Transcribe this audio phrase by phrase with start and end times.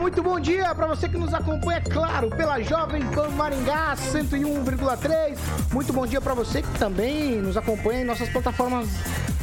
[0.00, 5.36] Muito bom dia para você que nos acompanha, é claro, pela Jovem Pan Maringá 101,3.
[5.74, 8.88] Muito bom dia para você que também nos acompanha em nossas plataformas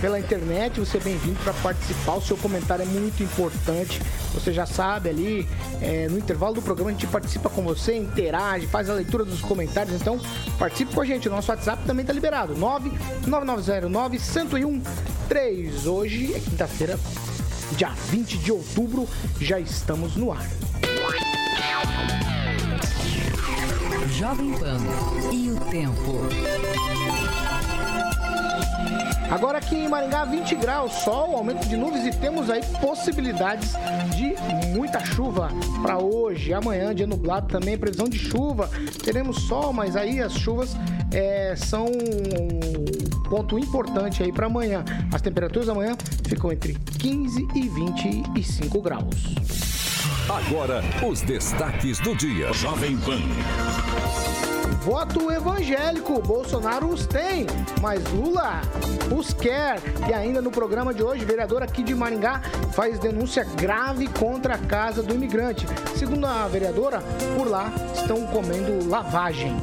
[0.02, 0.80] pela internet.
[0.80, 2.16] Você é bem-vindo para participar.
[2.16, 4.02] O seu comentário é muito importante.
[4.34, 5.48] Você já sabe ali,
[5.80, 9.42] é, no intervalo do programa a gente participa com você, interage, faz a leitura dos
[9.42, 9.94] comentários.
[10.02, 10.20] Então,
[10.58, 11.28] participe com a gente.
[11.28, 12.56] O nosso WhatsApp também está liberado.
[12.56, 15.88] 99909 1013.
[15.88, 16.98] Hoje é quinta-feira,
[17.76, 19.08] dia 20 de outubro,
[19.40, 20.48] já estamos no ar.
[24.18, 24.80] Jovem Pan
[25.32, 26.28] e o tempo.
[29.30, 33.74] Agora aqui em Maringá, 20 graus, sol, aumento de nuvens e temos aí possibilidades
[34.16, 34.36] de
[34.68, 35.50] muita chuva
[35.82, 36.54] para hoje.
[36.54, 38.70] Amanhã, dia nublado também, previsão de chuva.
[39.04, 40.76] Teremos sol, mas aí as chuvas
[41.12, 44.86] é, são um ponto importante aí para amanhã.
[45.14, 49.36] As temperaturas amanhã ficam entre 15 e 25 graus.
[50.30, 52.54] Agora, os destaques do dia.
[52.54, 53.20] Jovem Pan.
[54.82, 57.46] Voto evangélico, Bolsonaro os tem,
[57.82, 58.62] mas Lula
[59.16, 59.80] os quer.
[60.08, 62.42] E ainda no programa de hoje, vereador aqui de Maringá
[62.74, 65.66] faz denúncia grave contra a casa do imigrante.
[65.96, 67.02] Segundo a vereadora,
[67.36, 69.56] por lá estão comendo lavagem.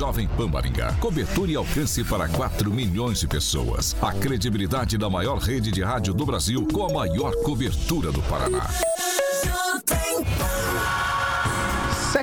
[0.00, 0.94] Jovem Pan Maringá.
[0.94, 3.94] Cobertura e alcance para 4 milhões de pessoas.
[4.00, 8.66] A credibilidade da maior rede de rádio do Brasil com a maior cobertura do Paraná.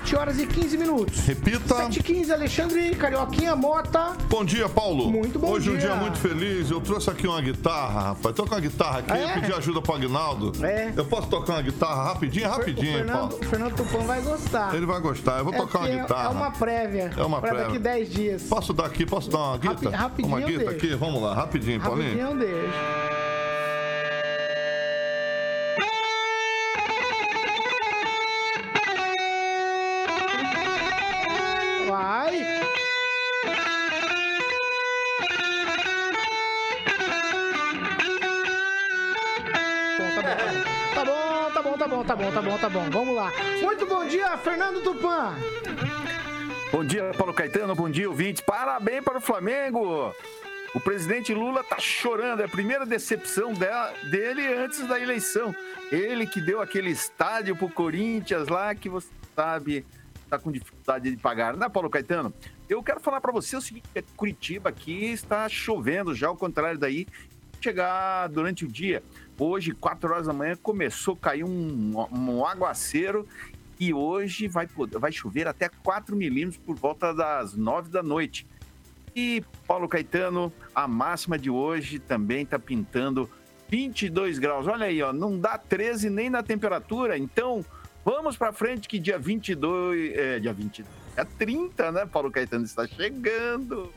[0.07, 1.19] 7 horas e 15 minutos.
[1.25, 1.75] Repita.
[1.75, 4.16] 7 e 15, Alexandre Carioquinha Mota.
[4.29, 5.12] Bom dia, Paulo.
[5.12, 5.73] Muito bom Hoje dia.
[5.73, 6.72] um dia muito feliz.
[6.72, 8.34] Eu trouxe aqui uma guitarra, rapaz.
[8.34, 9.12] Tô com a guitarra aqui.
[9.12, 9.23] É?
[9.25, 10.53] Eu pedi ajuda pro Agnaldo.
[10.66, 10.94] É.
[10.96, 12.47] Eu posso tocar uma guitarra rapidinho?
[12.47, 13.38] O Rapidinho, Fernando, Paulo.
[13.41, 14.75] o Fernando Tupã vai gostar.
[14.75, 15.40] Ele vai gostar.
[15.40, 16.23] Eu vou É tocar uma guitarra.
[16.25, 17.12] É uma prévia.
[17.17, 17.66] É uma pra prévia.
[17.67, 18.44] daqui 10 dias.
[18.44, 19.06] Posso dar aqui?
[19.06, 19.90] Posso dar uma guita?
[19.90, 20.75] Rapi- rapidinho uma eu guita deixo.
[20.75, 20.96] aqui?
[20.96, 22.17] Vamos lá, rapidinho, Paulinho.
[22.23, 23.16] Rapidinho eu deixo.
[41.85, 42.89] Bom, tá bom, tá bom, tá bom, tá bom.
[42.89, 43.31] Vamos lá.
[43.61, 45.35] Muito bom dia, Fernando Tupan.
[46.71, 47.75] Bom dia, Paulo Caetano.
[47.75, 48.41] Bom dia, ouvintes.
[48.41, 50.13] Parabéns para o Flamengo.
[50.73, 52.41] O presidente Lula tá chorando.
[52.41, 55.53] É a primeira decepção dela- dele antes da eleição.
[55.91, 59.85] Ele que deu aquele estádio pro Corinthians lá, que você sabe,
[60.29, 61.55] tá com dificuldade de pagar.
[61.55, 62.33] Né, Paulo Caetano?
[62.69, 67.07] Eu quero falar para você o seguinte: Curitiba aqui está chovendo já, ao contrário daí,
[67.61, 69.01] chegar durante o dia.
[69.39, 73.27] Hoje, 4 horas da manhã, começou a cair um, um aguaceiro
[73.79, 78.47] e hoje vai, vai chover até 4 milímetros por volta das 9 da noite.
[79.15, 83.29] E, Paulo Caetano, a máxima de hoje também está pintando
[83.69, 84.67] 22 graus.
[84.67, 87.17] Olha aí, ó, não dá 13 nem na temperatura.
[87.17, 87.63] Então,
[88.03, 92.87] vamos para frente que dia 22, é, dia 20, é 30, né, Paulo Caetano está
[92.87, 93.91] chegando.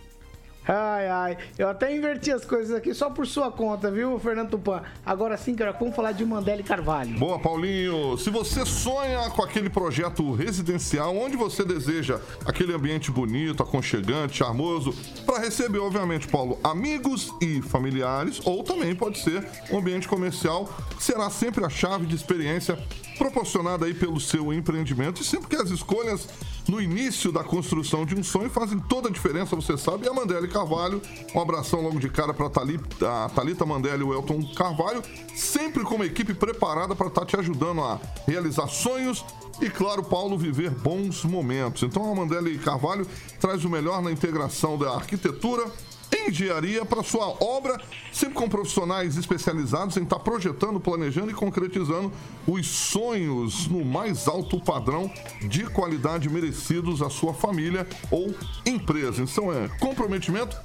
[0.67, 1.39] Ai, ai.
[1.59, 4.83] Eu até inverti as coisas aqui só por sua conta, viu, Fernando Tupan?
[5.05, 7.19] Agora sim, cara, vamos falar de Mandela e Carvalho.
[7.19, 8.17] Boa, Paulinho.
[8.19, 14.95] Se você sonha com aquele projeto residencial, onde você deseja aquele ambiente bonito, aconchegante, charmoso,
[15.25, 20.69] para receber, obviamente, Paulo, amigos e familiares, ou também pode ser um ambiente comercial,
[20.99, 22.79] será sempre a chave de experiência
[23.21, 25.21] proporcionada aí pelo seu empreendimento.
[25.21, 26.27] E sempre que as escolhas
[26.67, 30.07] no início da construção de um sonho fazem toda a diferença, você sabe.
[30.07, 31.03] E a Mandela e Carvalho,
[31.35, 35.03] um abração logo de cara para a Thalita Mandela e o Elton Carvalho,
[35.37, 39.23] sempre com uma equipe preparada para estar te ajudando a realizar sonhos
[39.61, 41.83] e, claro, Paulo, viver bons momentos.
[41.83, 43.07] Então a Mandela e Carvalho
[43.39, 45.71] traz o melhor na integração da arquitetura
[46.13, 47.81] engenharia para sua obra,
[48.13, 52.13] sempre com profissionais especializados em estar projetando, planejando e concretizando
[52.47, 55.11] os sonhos no mais alto padrão
[55.43, 58.35] de qualidade merecidos à sua família ou
[58.67, 59.23] empresa.
[59.23, 60.57] Então é comprometimento,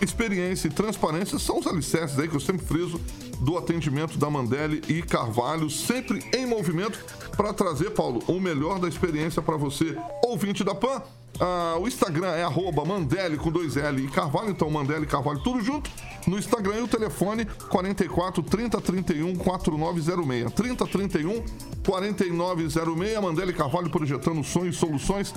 [0.00, 3.00] experiência e transparência são os alicerces aí que eu sempre friso
[3.40, 6.98] do atendimento da Mandele e Carvalho, sempre em movimento
[7.36, 11.02] para trazer, Paulo, o melhor da experiência para você, ouvinte da PAN
[11.40, 15.40] Ah, o Instagram é arroba Mandele com dois L e Carvalho, então Mandele e Carvalho,
[15.40, 15.90] tudo junto.
[16.26, 20.52] No Instagram e o telefone 44 30 31 4906.
[20.52, 21.44] 30 31
[21.84, 23.20] 4906.
[23.20, 25.34] Mandele Carvalho projetando sonhos e soluções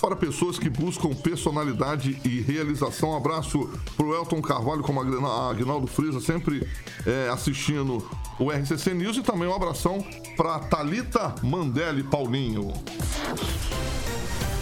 [0.00, 3.12] para pessoas que buscam personalidade e realização.
[3.12, 6.68] Um abraço para o Elton Carvalho, como a Agnaldo Frisa, sempre
[7.06, 8.06] é, assistindo
[8.38, 9.16] o RCC News.
[9.16, 10.04] E também um abração
[10.36, 12.72] para Talita Mandelli Paulinho.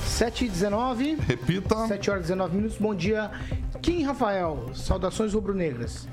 [0.06, 1.88] 7 e 19 Repita.
[1.88, 2.78] 7 horas e 19 minutos.
[2.78, 3.30] Bom dia,
[3.80, 4.70] Kim Rafael.
[4.74, 6.08] Saudações rubro-negras.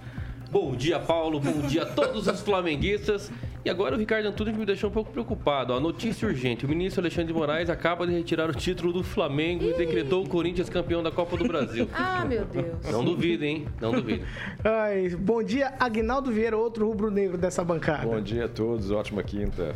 [0.51, 1.39] Bom dia, Paulo.
[1.39, 3.31] Bom dia a todos os flamenguistas.
[3.63, 5.73] E agora o Ricardo Antunes me deixou um pouco preocupado.
[5.73, 9.65] A notícia urgente: o ministro Alexandre de Moraes acaba de retirar o título do Flamengo
[9.65, 11.87] e decretou o Corinthians campeão da Copa do Brasil.
[12.01, 12.89] Ah, meu Deus.
[12.91, 13.67] Não duvidem, hein?
[13.79, 14.25] Não duvidem.
[14.63, 18.05] Ai, bom dia, Agnaldo Vieira, outro rubro-negro dessa bancada.
[18.07, 19.75] Bom dia a todos, ótima quinta.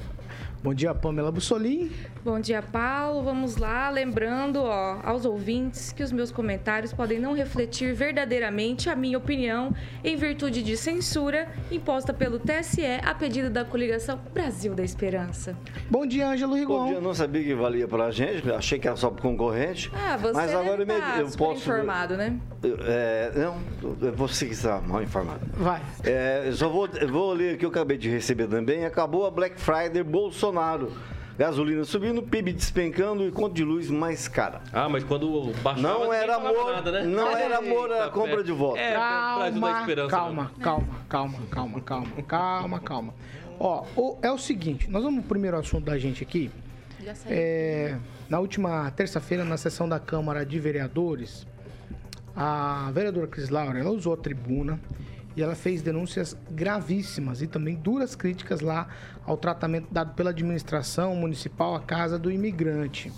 [0.63, 1.91] Bom dia, Pamela Bussolim.
[2.23, 3.21] Bom dia, Paulo.
[3.21, 8.95] Vamos lá, lembrando ó, aos ouvintes que os meus comentários podem não refletir verdadeiramente a
[8.95, 14.85] minha opinião em virtude de censura imposta pelo TSE a pedido da coligação Brasil da
[14.85, 15.53] Esperança.
[15.91, 16.77] Bom dia, Ângelo Rigon.
[16.77, 19.91] Bom dia, eu não sabia que valia pra gente, achei que era só pro concorrente.
[19.93, 21.59] Ah, você mas agora tá eu, posso.
[21.59, 22.39] informado, né?
[22.85, 23.57] É, não,
[24.15, 25.41] você que está mal informado.
[25.57, 25.81] Vai.
[26.05, 28.85] É, eu só vou, vou ler que eu acabei de receber também.
[28.85, 30.52] Acabou a Black Friday Bolsonaro.
[31.37, 34.61] Gasolina subindo, PIB despencando e conta de luz mais cara.
[34.71, 35.81] Ah, mas quando baixava...
[36.05, 37.03] Não era amor, nada, né?
[37.03, 38.77] não era amor a Eita, compra de voto.
[38.77, 40.09] É, da Esperança.
[40.11, 43.13] calma, calma, calma, calma, calma, calma, calma.
[43.59, 46.51] Ó, o- é o seguinte, nós vamos pro primeiro assunto da gente aqui.
[47.03, 47.35] Já saiu.
[47.35, 47.97] É,
[48.29, 51.47] na última terça-feira, na sessão da Câmara de Vereadores,
[52.35, 54.79] a vereadora Cris Laura, ela usou a tribuna
[55.35, 58.87] e ela fez denúncias gravíssimas e também duras críticas lá
[59.25, 63.11] ao tratamento dado pela administração municipal à Casa do Imigrante.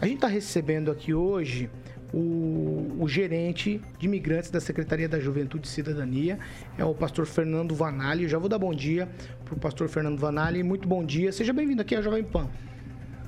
[0.00, 1.70] A gente está recebendo aqui hoje
[2.12, 6.38] o, o gerente de imigrantes da Secretaria da Juventude e Cidadania,
[6.76, 8.28] é o pastor Fernando Vanali.
[8.28, 9.08] Já vou dar bom dia
[9.44, 10.62] para o pastor Fernando Vanali.
[10.62, 11.32] Muito bom dia.
[11.32, 12.48] Seja bem-vindo aqui à Jovem Pan.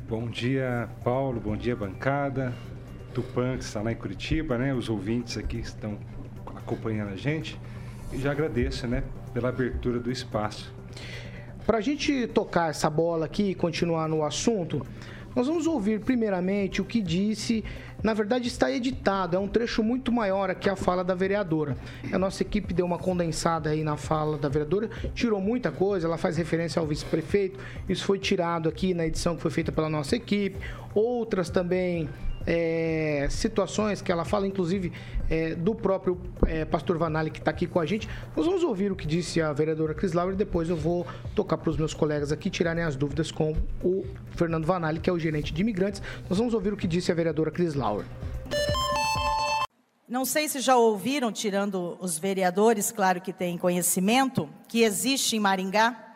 [0.09, 1.41] Bom dia, Paulo.
[1.41, 2.53] Bom dia, bancada.
[3.15, 4.75] Tupã, que está lá em Curitiba, né?
[4.75, 5.99] Os ouvintes aqui que estão
[6.47, 7.61] acompanhando a gente.
[8.19, 10.73] Já agradeço, né, pela abertura do espaço.
[11.67, 14.85] Para a gente tocar essa bola aqui e continuar no assunto,
[15.35, 17.65] nós vamos ouvir primeiramente o que disse.
[18.03, 21.77] Na verdade, está editado, é um trecho muito maior aqui a fala da vereadora.
[22.13, 26.19] A nossa equipe deu uma condensada aí na fala da vereadora, tirou muita coisa, ela
[26.19, 27.59] faz referência ao vice-prefeito,
[27.89, 30.59] isso foi tirado aqui na edição que foi feita pela nossa equipe.
[30.95, 32.09] Outras também
[32.47, 34.93] é, situações que ela fala, inclusive
[35.31, 38.09] é, do próprio é, pastor Vanali que está aqui com a gente.
[38.37, 41.57] Nós vamos ouvir o que disse a vereadora Cris Laura e depois eu vou tocar
[41.57, 45.19] para os meus colegas aqui tirarem as dúvidas com o Fernando Vanali, que é o
[45.19, 46.03] gerente de imigrantes.
[46.29, 48.07] Nós vamos ouvir o que disse a vereadora Cris Laura.
[50.09, 55.41] Não sei se já ouviram, tirando os vereadores, claro que têm conhecimento, que existe em
[55.41, 56.13] Maringá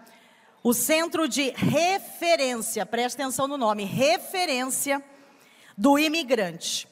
[0.67, 5.01] o Centro de Referência, preste atenção no nome, Referência
[5.77, 6.89] do Imigrante.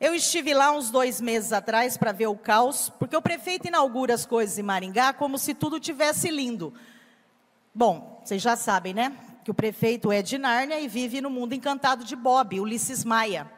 [0.00, 4.14] Eu estive lá uns dois meses atrás para ver o caos, porque o prefeito inaugura
[4.14, 6.72] as coisas em Maringá como se tudo tivesse lindo.
[7.74, 9.16] Bom, vocês já sabem, né?
[9.44, 13.50] Que o prefeito é de Nárnia e vive no mundo encantado de Bob, Ulisses Maia.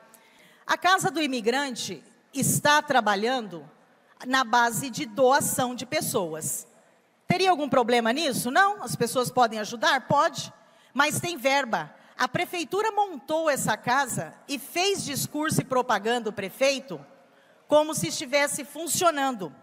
[0.66, 3.68] A Casa do Imigrante está trabalhando
[4.26, 6.66] na base de doação de pessoas.
[7.26, 8.50] Teria algum problema nisso?
[8.50, 8.82] Não?
[8.82, 10.06] As pessoas podem ajudar?
[10.06, 10.52] Pode.
[10.92, 11.94] Mas tem verba.
[12.16, 17.04] A prefeitura montou essa casa e fez discurso e propaganda o prefeito
[17.66, 19.54] como se estivesse funcionando.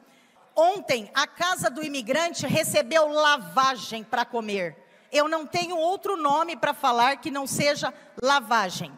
[0.56, 4.76] Ontem, a Casa do Imigrante recebeu lavagem para comer.
[5.12, 8.92] Eu não tenho outro nome para falar que não seja lavagem.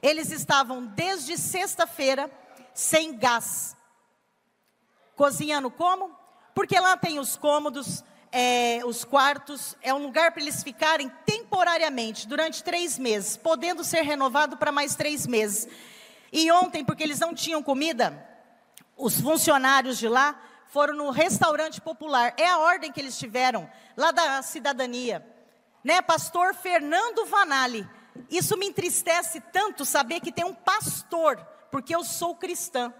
[0.00, 2.30] Eles estavam desde sexta-feira
[2.72, 3.76] sem gás.
[5.16, 6.16] Cozinhando como?
[6.54, 12.28] Porque lá tem os cômodos, é, os quartos, é um lugar para eles ficarem temporariamente,
[12.28, 15.68] durante três meses, podendo ser renovado para mais três meses.
[16.32, 18.26] E ontem, porque eles não tinham comida,
[18.96, 22.32] os funcionários de lá foram no restaurante popular.
[22.36, 25.26] É a ordem que eles tiveram, lá da cidadania.
[25.82, 27.88] Né, pastor Fernando Vanali.
[28.30, 31.36] Isso me entristece tanto saber que tem um pastor,
[31.70, 32.92] porque eu sou cristã.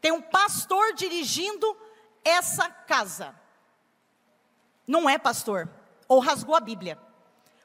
[0.00, 1.76] Tem um pastor dirigindo
[2.24, 3.34] essa casa.
[4.86, 5.68] Não é pastor,
[6.08, 6.98] ou rasgou a Bíblia.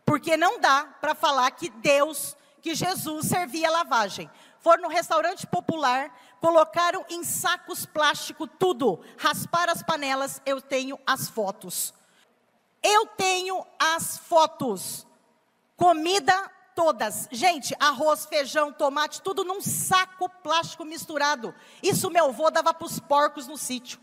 [0.05, 4.29] Porque não dá para falar que Deus, que Jesus servia lavagem.
[4.59, 11.29] Foram no restaurante popular, colocaram em sacos plástico tudo, rasparam as panelas, eu tenho as
[11.29, 11.93] fotos.
[12.81, 15.05] Eu tenho as fotos.
[15.75, 16.33] Comida
[16.75, 17.27] todas.
[17.29, 21.53] Gente, arroz, feijão, tomate, tudo num saco plástico misturado.
[21.83, 23.99] Isso meu avô dava para os porcos no sítio.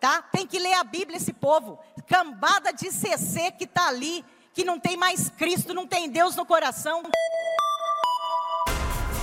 [0.00, 0.22] Tá?
[0.22, 1.78] Tem que ler a Bíblia esse povo.
[2.06, 6.44] Cambada de CC que tá ali, que não tem mais Cristo, não tem Deus no
[6.44, 7.02] coração.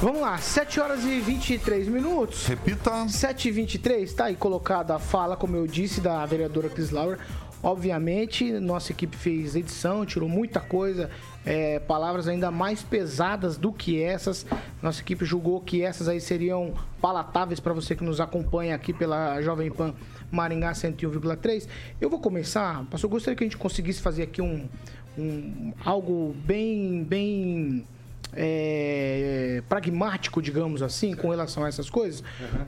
[0.02, 2.48] Vamos lá, 7 horas e 23 minutos.
[2.48, 3.08] Repita.
[3.08, 7.20] 7 e 23, tá aí colocada a fala, como eu disse, da vereadora Chris Lauer.
[7.64, 11.12] Obviamente, nossa equipe fez edição, tirou muita coisa,
[11.46, 14.46] é, palavras ainda mais pesadas do que essas.
[14.82, 19.40] Nossa equipe julgou que essas aí seriam palatáveis para você que nos acompanha aqui pela
[19.42, 19.94] Jovem Pan
[20.32, 21.68] Maringá 101,3.
[22.00, 24.68] Eu vou começar, pastor, gostaria que a gente conseguisse fazer aqui um,
[25.16, 27.86] um algo bem, bem
[28.34, 32.24] é, pragmático, digamos assim, com relação a essas coisas.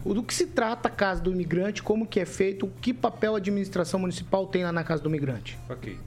[0.06, 0.14] Uhum.
[0.14, 3.38] Do que se trata a Casa do Imigrante, como que é feito, que papel a
[3.38, 5.58] administração municipal tem lá na Casa do Imigrante?
[5.70, 5.98] Ok.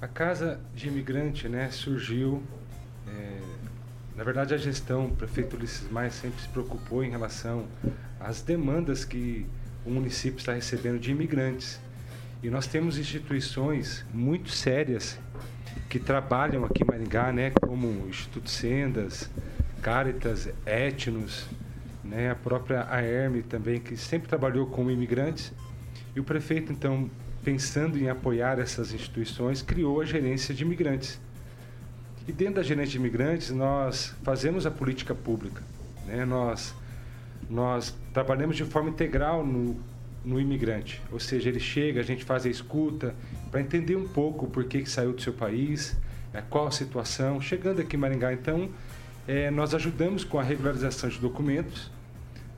[0.00, 2.42] A Casa de Imigrante né, surgiu...
[3.06, 3.62] É,
[4.16, 7.66] na verdade, a gestão, o prefeito Ulisses Maia sempre se preocupou em relação
[8.20, 9.46] às demandas que
[9.86, 11.80] o município está recebendo de imigrantes.
[12.42, 15.18] E nós temos instituições muito sérias
[15.88, 19.28] que trabalham aqui em Maringá, né, como o Instituto Sendas,
[19.82, 21.46] Caritas, Etnos,
[22.02, 25.52] né, a própria AERM também, que sempre trabalhou com imigrantes.
[26.14, 27.10] E o prefeito, então,
[27.44, 31.20] pensando em apoiar essas instituições, criou a gerência de imigrantes.
[32.26, 35.62] E dentro da gerência de imigrantes, nós fazemos a política pública.
[36.06, 36.24] Né?
[36.24, 36.74] Nós,
[37.50, 39.76] nós trabalhamos de forma integral no,
[40.24, 41.00] no imigrante.
[41.10, 43.14] Ou seja, ele chega, a gente faz a escuta,
[43.50, 45.96] para entender um pouco por que, que saiu do seu país,
[46.32, 47.40] é, qual a situação.
[47.40, 48.70] Chegando aqui em Maringá, então,
[49.26, 51.90] é, nós ajudamos com a regularização de documentos,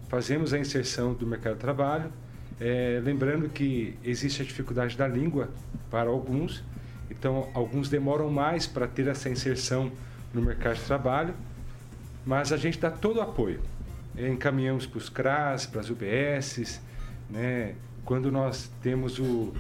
[0.08, 2.12] fazemos a inserção do mercado de trabalho,
[2.60, 5.50] é, lembrando que existe a dificuldade da língua
[5.90, 6.62] para alguns,
[7.10, 9.90] então alguns demoram mais para ter essa inserção
[10.32, 11.34] no mercado de trabalho,
[12.24, 13.60] mas a gente dá todo o apoio.
[14.16, 16.80] É, encaminhamos para os CRAS, para as UBSs,
[17.34, 17.74] né?
[18.04, 19.52] quando nós temos o,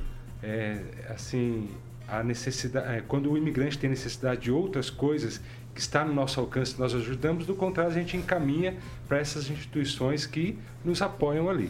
[0.42, 0.78] é,
[1.10, 1.68] assim,
[2.06, 5.40] a necessidade, é, quando o imigrante tem necessidade de outras coisas
[5.74, 8.76] que está no nosso alcance, nós ajudamos, do contrário, a gente encaminha
[9.08, 11.68] para essas instituições que nos apoiam ali.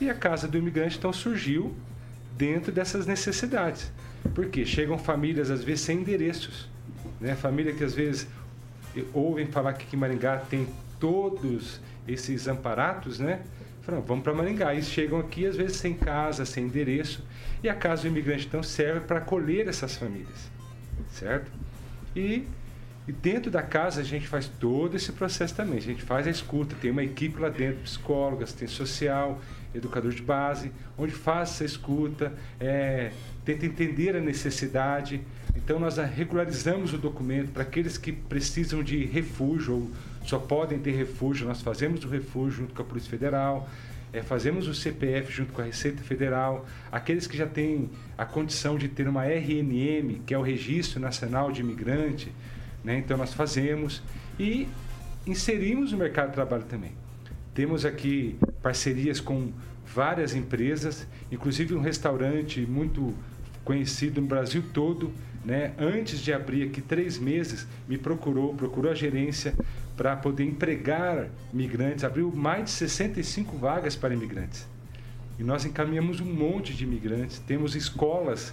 [0.00, 1.74] E a Casa do Imigrante, então, surgiu
[2.36, 3.92] dentro dessas necessidades.
[4.34, 6.66] Porque chegam famílias, às vezes, sem endereços.
[7.20, 7.34] Né?
[7.34, 8.26] Família que, às vezes,
[9.12, 10.66] ouvem falar que aqui em Maringá tem
[10.98, 11.78] todos
[12.08, 13.42] esses amparatos, né?
[13.82, 14.74] Falam, vamos para Maringá.
[14.74, 17.24] E chegam aqui, às vezes, sem casa, sem endereço.
[17.62, 20.50] E a Casa do Imigrante, então, serve para acolher essas famílias,
[21.10, 21.50] certo?
[22.14, 22.46] E,
[23.06, 25.78] e, dentro da casa a gente faz todo esse processo também.
[25.78, 29.40] A gente faz a escuta, tem uma equipe lá dentro, psicólogas, tem social,
[29.74, 33.10] educador de base, onde faz essa escuta, é,
[33.44, 35.20] tenta entender a necessidade.
[35.56, 39.90] Então, nós regularizamos o documento para aqueles que precisam de refúgio ou
[40.24, 41.46] só podem ter refúgio.
[41.46, 43.68] Nós fazemos o refúgio junto com a Polícia Federal
[44.12, 48.76] é, fazemos o CPF junto com a Receita Federal, aqueles que já têm a condição
[48.76, 52.30] de ter uma RNM, que é o Registro Nacional de Imigrante,
[52.84, 52.98] né?
[52.98, 54.02] então nós fazemos
[54.38, 54.68] e
[55.26, 56.92] inserimos no mercado de trabalho também.
[57.54, 59.50] Temos aqui parcerias com
[59.86, 63.14] várias empresas, inclusive um restaurante muito
[63.64, 65.10] conhecido no Brasil todo,
[65.44, 65.72] né?
[65.78, 69.54] antes de abrir aqui três meses, me procurou, procurou a gerência
[69.96, 74.66] para poder empregar migrantes, abriu mais de 65 vagas para imigrantes.
[75.38, 78.52] E nós encaminhamos um monte de imigrantes, temos escolas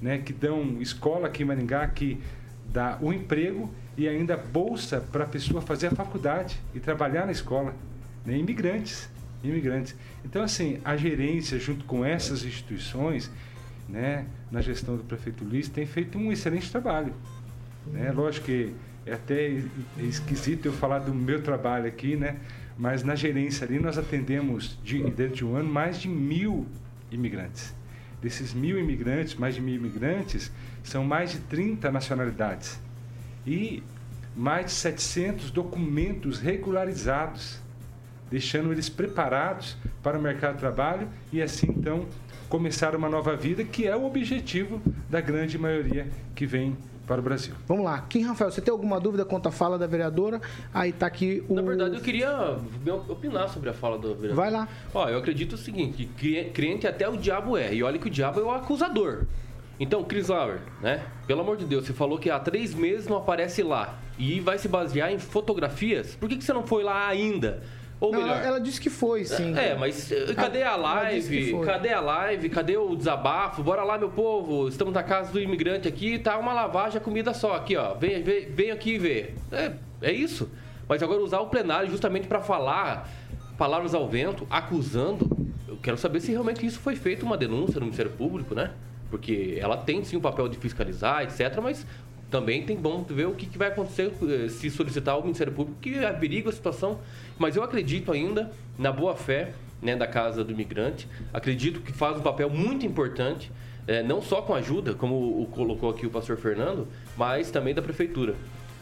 [0.00, 2.20] né, que dão, escola aqui em Maringá que
[2.72, 7.32] dá o emprego e ainda bolsa para a pessoa fazer a faculdade e trabalhar na
[7.32, 7.74] escola.
[8.24, 9.08] Né, imigrantes,
[9.42, 9.94] imigrantes.
[10.24, 13.30] Então, assim, a gerência, junto com essas instituições,
[13.88, 17.14] né, na gestão do prefeito Luiz, tem feito um excelente trabalho.
[17.86, 18.10] Né?
[18.10, 18.74] Lógico que
[19.06, 19.62] é até
[19.98, 22.36] esquisito eu falar do meu trabalho aqui, né?
[22.76, 26.66] Mas na gerência ali nós atendemos, de, dentro de um ano, mais de mil
[27.10, 27.72] imigrantes.
[28.20, 30.50] Desses mil imigrantes, mais de mil imigrantes,
[30.82, 32.80] são mais de 30 nacionalidades.
[33.46, 33.82] E
[34.34, 37.60] mais de 700 documentos regularizados,
[38.28, 42.06] deixando eles preparados para o mercado de trabalho e assim então
[42.48, 47.22] começar uma nova vida, que é o objetivo da grande maioria que vem para o
[47.22, 47.54] Brasil.
[47.66, 48.00] Vamos lá.
[48.02, 50.40] Kim Rafael, você tem alguma dúvida quanto à fala da vereadora?
[50.74, 51.54] Aí está aqui o.
[51.54, 52.56] Na verdade, eu queria
[53.08, 54.36] opinar sobre a fala do vereador.
[54.36, 54.68] Vai lá.
[54.92, 57.72] Ó, eu acredito o seguinte: que crente até o diabo é.
[57.72, 59.24] E olha que o diabo é o acusador.
[59.78, 61.02] Então, Chris Lauer, né?
[61.26, 64.58] Pelo amor de Deus, você falou que há três meses não aparece lá e vai
[64.58, 66.16] se basear em fotografias.
[66.16, 67.62] Por que, que você não foi lá ainda?
[67.98, 68.36] Ou Não, melhor.
[68.36, 69.56] ela, ela disse que foi, sim.
[69.56, 71.58] É, mas eh, cadê a live?
[71.64, 72.48] Cadê a live?
[72.50, 73.62] Cadê o desabafo?
[73.62, 74.68] Bora lá, meu povo.
[74.68, 77.54] Estamos na casa do imigrante aqui, tá uma lavagem, a comida só.
[77.54, 77.94] Aqui, ó.
[77.94, 79.34] Vem, vem, vem aqui ver.
[79.50, 79.72] É,
[80.02, 80.50] é isso.
[80.86, 83.08] Mas agora usar o plenário justamente para falar
[83.56, 85.28] palavras ao vento, acusando.
[85.66, 88.72] Eu quero saber se realmente isso foi feito uma denúncia no Ministério Público, né?
[89.10, 91.86] Porque ela tem sim o papel de fiscalizar, etc., mas
[92.30, 95.78] também tem bom ver o que, que vai acontecer eh, se solicitar ao Ministério Público,
[95.80, 96.98] que averigua a situação.
[97.38, 101.08] Mas eu acredito ainda na boa fé né, da Casa do Imigrante.
[101.32, 103.50] Acredito que faz um papel muito importante,
[103.86, 107.82] eh, não só com ajuda, como o, colocou aqui o pastor Fernando, mas também da
[107.82, 108.34] Prefeitura.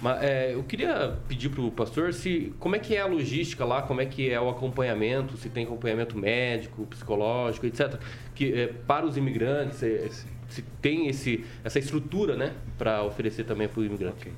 [0.05, 3.65] Mas, eh, eu queria pedir para o pastor se como é que é a logística
[3.65, 7.99] lá, como é que é o acompanhamento, se tem acompanhamento médico, psicológico, etc.
[8.35, 10.11] Que, eh, para os imigrantes, eh,
[10.49, 14.33] se tem esse, essa estrutura né, para oferecer também para o imigrante.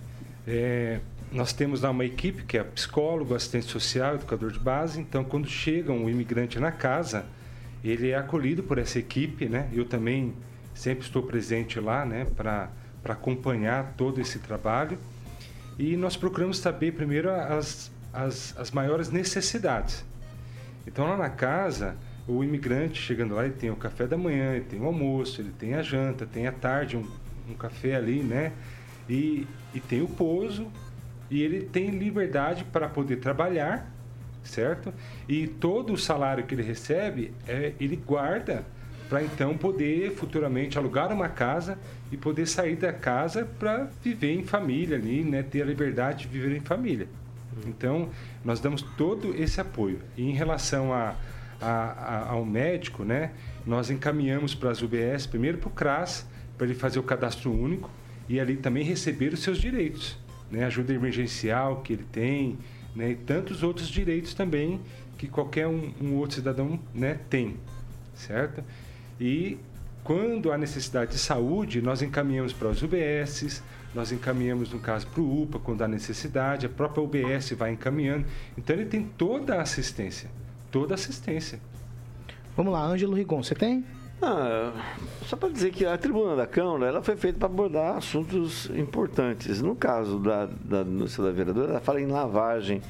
[0.47, 1.01] É,
[1.33, 5.01] nós temos lá uma equipe que é psicólogo, assistente social, educador de base.
[5.01, 7.27] Então, quando chega um imigrante na casa,
[7.85, 9.69] ele é acolhido por essa equipe, né?
[9.73, 10.35] Eu também
[10.75, 12.71] sempre estou presente lá, né, para
[13.05, 14.99] acompanhar todo esse trabalho.
[15.79, 20.05] E nós procuramos saber primeiro as, as, as maiores necessidades.
[20.87, 21.97] Então, lá na casa,
[22.29, 25.53] o imigrante chegando lá, ele tem o café da manhã, ele tem o almoço, ele
[25.57, 27.07] tem a janta, tem a tarde, um,
[27.49, 28.53] um café ali, né?
[29.09, 30.67] E, e tem o pouso,
[31.31, 33.93] e ele tem liberdade para poder trabalhar,
[34.43, 34.93] certo?
[35.29, 38.65] E todo o salário que ele recebe, é, ele guarda
[39.09, 41.79] para então poder futuramente alugar uma casa
[42.11, 45.45] e poder sair da casa para viver em família ali, né?
[45.45, 47.09] Ter a liberdade de viver em família.
[47.67, 48.11] Então,
[48.45, 50.01] nós damos todo esse apoio.
[50.17, 51.15] E em relação a,
[51.61, 53.33] a, a- ao médico, né?
[53.67, 57.91] Nós encaminhamos para as UBS, primeiro para o CRAS, para ele fazer o cadastro único
[58.29, 60.19] e ali também receber os seus direitos,
[60.51, 60.65] né?
[60.65, 62.59] Ajuda emergencial que ele tem,
[62.95, 63.11] né?
[63.11, 64.81] E tantos outros direitos também
[65.19, 67.19] que qualquer um, um outro cidadão, né?
[67.31, 67.57] Tem,
[68.15, 68.63] certo?
[69.21, 69.59] E
[70.05, 73.63] quando há necessidade de saúde, nós encaminhamos para as UBSs,
[73.95, 78.27] nós encaminhamos, no caso, para o UPA, quando há necessidade, a própria UBS vai encaminhando.
[78.57, 80.29] Então, ele tem toda a assistência,
[80.81, 81.59] toda assistência.
[82.57, 83.85] Vamos lá, Ângelo Rigon, você tem?
[84.23, 84.73] Ah,
[85.27, 89.61] só para dizer que a tribuna da Câmara ela foi feita para abordar assuntos importantes.
[89.61, 92.81] No caso da, da denúncia da vereadora, ela fala em lavagem.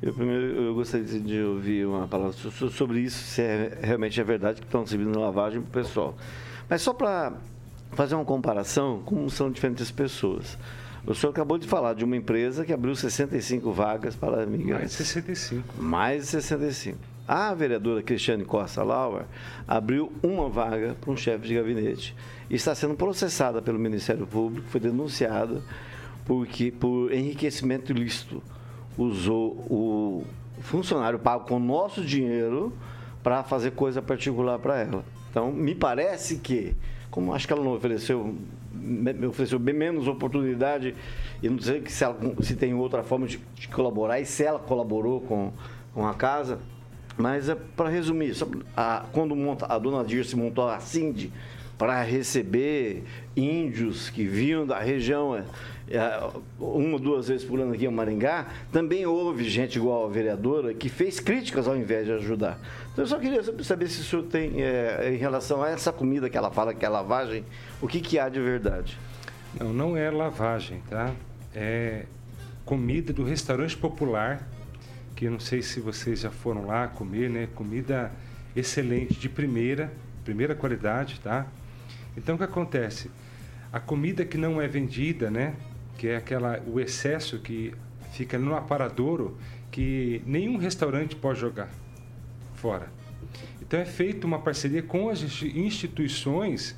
[0.00, 4.18] Eu primeiro eu gostaria de ouvir uma palavra so- so- sobre isso, se é, realmente
[4.20, 6.14] é verdade que estão servindo lavagem para o pessoal.
[6.68, 7.32] Mas só para
[7.92, 10.56] fazer uma comparação, como são diferentes pessoas.
[11.06, 14.90] O senhor acabou de falar de uma empresa que abriu 65 vagas para Mais imigrantes.
[14.96, 15.82] de 65.
[15.82, 16.98] Mais de 65.
[17.32, 19.24] A vereadora Cristiane Costa Lauer
[19.68, 22.12] abriu uma vaga para um chefe de gabinete.
[22.50, 25.62] E está sendo processada pelo Ministério Público, foi denunciada
[26.26, 28.42] porque, por enriquecimento ilícito.
[28.98, 30.24] Usou o
[30.58, 32.72] funcionário pago com nosso dinheiro
[33.22, 35.04] para fazer coisa particular para ela.
[35.30, 36.74] Então, me parece que,
[37.12, 38.34] como acho que ela não ofereceu,
[39.28, 40.96] ofereceu bem menos oportunidade,
[41.40, 44.58] e não sei se, ela- se tem outra forma de, de colaborar e se ela
[44.58, 45.52] colaborou com,
[45.94, 46.58] com a casa,
[47.20, 51.32] mas é para resumir, só- a- quando monta, a dona Dirce montou a Cindy
[51.76, 53.04] para receber
[53.36, 55.42] índios que vinham da região
[55.92, 56.30] é,
[56.60, 60.72] uma ou duas vezes por ano aqui em Maringá, também houve gente igual a vereadora
[60.72, 62.60] que fez críticas ao invés de ajudar.
[62.92, 66.30] Então eu só queria saber se o senhor tem, é, em relação a essa comida
[66.30, 67.44] que ela fala que é lavagem,
[67.82, 68.96] o que, que há de verdade?
[69.58, 71.10] Não, não é lavagem, tá?
[71.52, 72.04] É
[72.64, 74.46] comida do restaurante popular,
[75.20, 77.46] que eu não sei se vocês já foram lá comer, né?
[77.54, 78.10] Comida
[78.56, 79.92] excelente, de primeira,
[80.24, 81.46] primeira qualidade, tá?
[82.16, 83.10] Então o que acontece?
[83.70, 85.56] A comida que não é vendida, né?
[85.98, 87.74] Que é aquela o excesso que
[88.12, 89.36] fica no aparadouro
[89.70, 91.68] que nenhum restaurante pode jogar
[92.54, 92.88] fora.
[93.60, 96.74] Então é feita uma parceria com as insti- instituições,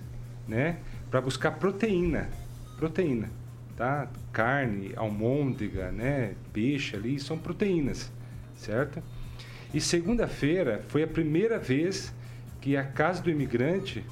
[0.49, 0.79] né,
[1.13, 2.29] para buscar proteína,
[2.77, 3.31] proteína,
[3.77, 4.09] tá?
[4.33, 8.11] Carne, almôndega, né, peixe ali, são proteínas,
[8.63, 9.03] certo?
[9.75, 12.13] E segunda-feira foi a primeira vez
[12.61, 14.05] que a Casa do Imigrante,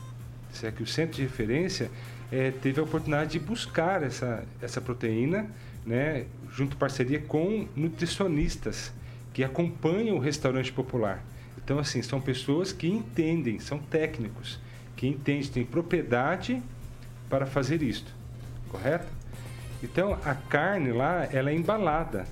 [0.53, 1.91] se é que o centro de referência,
[2.33, 5.47] eh, teve a oportunidade de buscar essa, essa proteína,
[5.87, 8.93] né, junto parceria com nutricionistas
[9.33, 11.23] que acompanham o restaurante popular.
[11.63, 14.59] Então, assim, são pessoas que entendem, são técnicos,
[14.97, 16.61] que entendem, têm propriedade
[17.29, 18.13] para fazer isto,
[18.69, 19.07] correto?
[19.83, 22.27] Então, a carne lá, ela é embalada,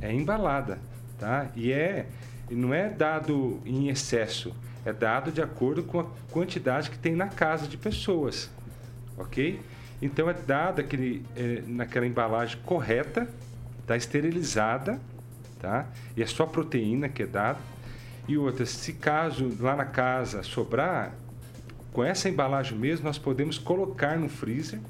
[0.00, 0.78] é embalada,
[1.22, 1.46] tá?
[1.54, 2.06] E é,
[2.50, 4.52] não é dado em excesso,
[4.84, 8.50] é dado de acordo com a quantidade que tem na casa de pessoas,
[9.16, 9.60] ok?
[10.02, 13.28] Então, é dado aquele, eh, naquela embalagem correta,
[13.86, 14.98] tá esterilizada,
[15.60, 15.86] tá?
[16.16, 17.60] E é só proteína que é dada.
[18.26, 21.14] E outra, se caso lá na casa sobrar,
[21.92, 24.80] com essa embalagem mesmo, nós podemos colocar no freezer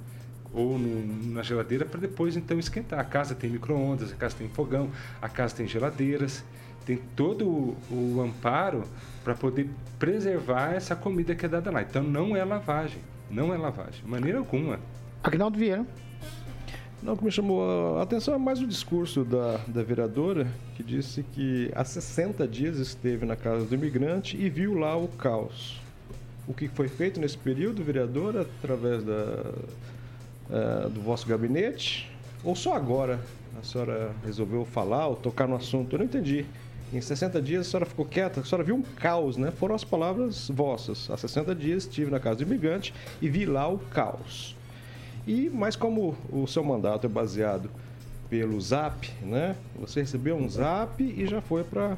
[0.53, 2.99] ou no, na geladeira para depois então esquentar.
[2.99, 6.45] A casa tem micro-ondas, a casa tem fogão, a casa tem geladeiras,
[6.85, 8.85] tem todo o, o amparo
[9.25, 11.83] para poder preservar essa comida que é dada lá.
[11.83, 14.79] Então não é lavagem, não é lavagem, de maneira alguma.
[15.23, 15.87] Agnaldo Vieira.
[17.03, 20.85] Não, o que me chamou a atenção é mais o discurso da, da vereadora, que
[20.85, 25.81] disse que há 60 dias esteve na casa do imigrante e viu lá o caos.
[26.47, 29.53] O que foi feito nesse período, vereadora, através da,
[30.51, 32.11] uh, do vosso gabinete?
[32.45, 33.21] Ou só agora
[33.61, 35.95] a senhora resolveu falar ou tocar no assunto?
[35.95, 36.47] Eu não entendi.
[36.93, 39.51] Em 60 dias a senhora ficou quieta, a senhora viu um caos, né?
[39.51, 41.09] Foram as palavras vossas.
[41.11, 44.55] Há 60 dias estive na casa do imigrante e vi lá o caos.
[45.27, 47.71] E, mas como o seu mandato é baseado
[48.29, 49.57] pelo Zap, né?
[49.79, 51.97] Você recebeu um Zap e já foi para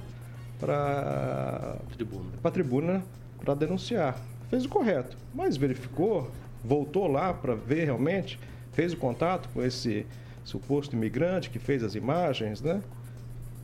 [0.60, 3.04] para tribuna, para tribuna
[3.44, 4.16] para denunciar.
[4.48, 6.30] Fez o correto, mas verificou,
[6.64, 8.38] voltou lá para ver realmente,
[8.72, 10.06] fez o contato com esse
[10.44, 12.82] suposto imigrante que fez as imagens, né?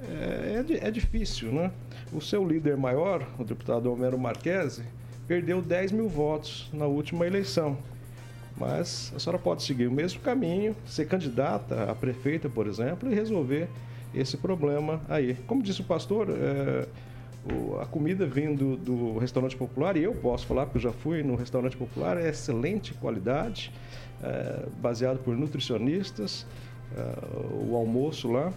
[0.03, 1.71] É, é, é difícil, né?
[2.13, 4.83] O seu líder maior, o deputado Homero Marquesi,
[5.27, 7.77] perdeu 10 mil votos na última eleição.
[8.57, 13.15] Mas a senhora pode seguir o mesmo caminho, ser candidata a prefeita, por exemplo, e
[13.15, 13.69] resolver
[14.15, 15.35] esse problema aí.
[15.47, 16.87] Como disse o pastor, é,
[17.81, 21.35] a comida vindo do restaurante popular, e eu posso falar porque eu já fui no
[21.35, 23.73] restaurante popular, é excelente qualidade,
[24.23, 26.47] é, baseado por nutricionistas,
[26.97, 28.53] é, o almoço lá.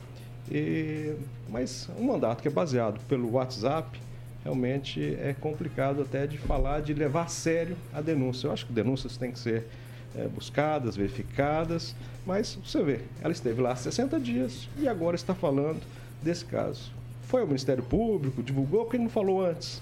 [0.52, 1.16] E,
[1.50, 4.00] mas um mandato que é baseado pelo WhatsApp,
[4.44, 8.48] realmente é complicado até de falar, de levar a sério a denúncia.
[8.48, 9.66] Eu acho que denúncias têm que ser
[10.16, 15.34] é, buscadas, verificadas, mas você vê, ela esteve lá há 60 dias e agora está
[15.34, 15.82] falando
[16.22, 16.92] desse caso.
[17.28, 19.82] Foi ao Ministério Público, divulgou, porque não falou antes.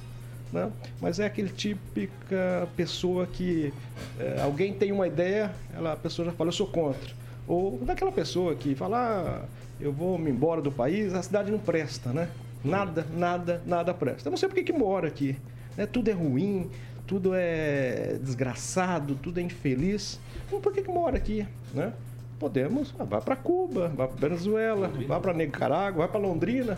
[0.52, 0.70] Né?
[1.00, 3.74] Mas é aquele típica pessoa que
[4.20, 7.12] é, alguém tem uma ideia, ela, a pessoa já fala, eu sou contra.
[7.48, 9.46] Ou daquela pessoa que fala, ah,
[9.80, 12.30] eu vou me embora do país, a cidade não presta, né?
[12.64, 14.28] Nada, nada, nada presta.
[14.28, 15.36] Eu não sei porque que mora aqui.
[15.76, 15.86] Né?
[15.86, 16.70] Tudo é ruim,
[17.08, 20.20] tudo é desgraçado, tudo é infeliz.
[20.48, 21.94] Então, por que, que mora aqui, né?
[22.40, 26.78] Podemos, ah, vá para Cuba, vá para Venezuela, vá para Nicarágua, vá para Londrina,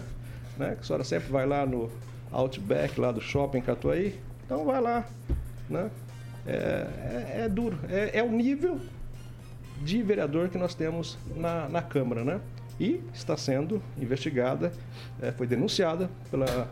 [0.58, 0.76] né?
[0.76, 1.90] Que a senhora sempre vai lá no
[2.32, 4.20] Outback, lá do shopping Catuaí.
[4.46, 5.06] Então vai lá,
[5.70, 5.90] né?
[6.46, 8.78] É, é, é duro, é, é, o nível
[9.82, 12.42] de vereador que nós temos na, na Câmara, né?
[12.80, 14.74] E está sendo investigada,
[15.22, 16.68] é, foi denunciada pela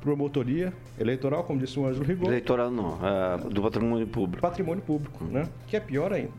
[0.00, 2.28] promotoria eleitoral, como disse o Ângelo Rigor.
[2.28, 4.40] Eleitoral não, uh, do patrimônio público.
[4.40, 5.48] Patrimônio público, né?
[5.66, 6.30] Que é pior ainda.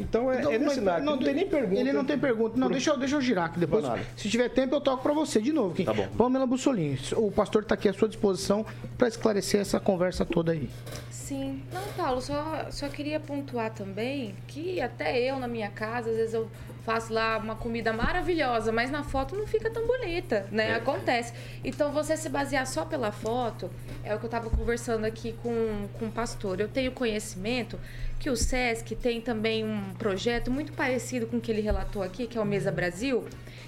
[0.00, 1.80] Então é, então, é nesse não, não tem nem pergunta.
[1.80, 2.58] Ele não tem pergunta.
[2.58, 3.84] Não, deixa, eu, deixa eu girar aqui depois.
[4.16, 5.72] Se tiver tempo, eu toco para você de novo.
[5.72, 5.84] Aqui.
[5.84, 6.08] Tá bom.
[6.16, 8.64] Pamela Bussolini, o pastor está aqui à sua disposição
[8.98, 10.68] para esclarecer essa conversa toda aí.
[11.10, 11.62] Sim.
[11.72, 16.34] Não, Paulo, só, só queria pontuar também que até eu, na minha casa, às vezes
[16.34, 16.48] eu
[16.86, 20.70] faço lá uma comida maravilhosa, mas na foto não fica tão bonita, né?
[20.70, 20.74] É.
[20.76, 21.34] Acontece.
[21.64, 23.68] Então, você se basear só pela foto,
[24.04, 26.60] é o que eu estava conversando aqui com, com o pastor.
[26.60, 27.76] Eu tenho conhecimento
[28.20, 32.28] que o SESC tem também um projeto muito parecido com o que ele relatou aqui,
[32.28, 33.24] que é o Mesa Brasil,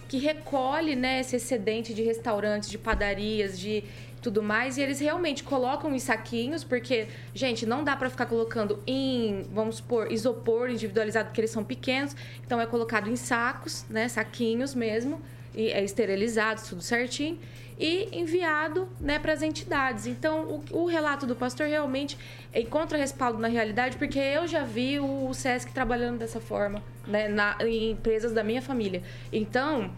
[0.08, 3.82] que recolhe né, esse excedente de restaurantes, de padarias, de
[4.20, 8.82] tudo mais, e eles realmente colocam em saquinhos, porque, gente, não dá para ficar colocando
[8.86, 14.08] em, vamos supor, isopor individualizado, porque eles são pequenos, então é colocado em sacos, né,
[14.08, 15.20] saquinhos mesmo,
[15.54, 17.38] e é esterilizado, tudo certinho,
[17.78, 20.06] e enviado né, para as entidades.
[20.06, 22.18] Então, o, o, relato do pastor realmente
[22.54, 27.28] encontra respaldo na realidade, porque eu já vi o, o SESC trabalhando dessa forma né,
[27.28, 29.02] na, em empresas da minha família.
[29.32, 29.90] Então,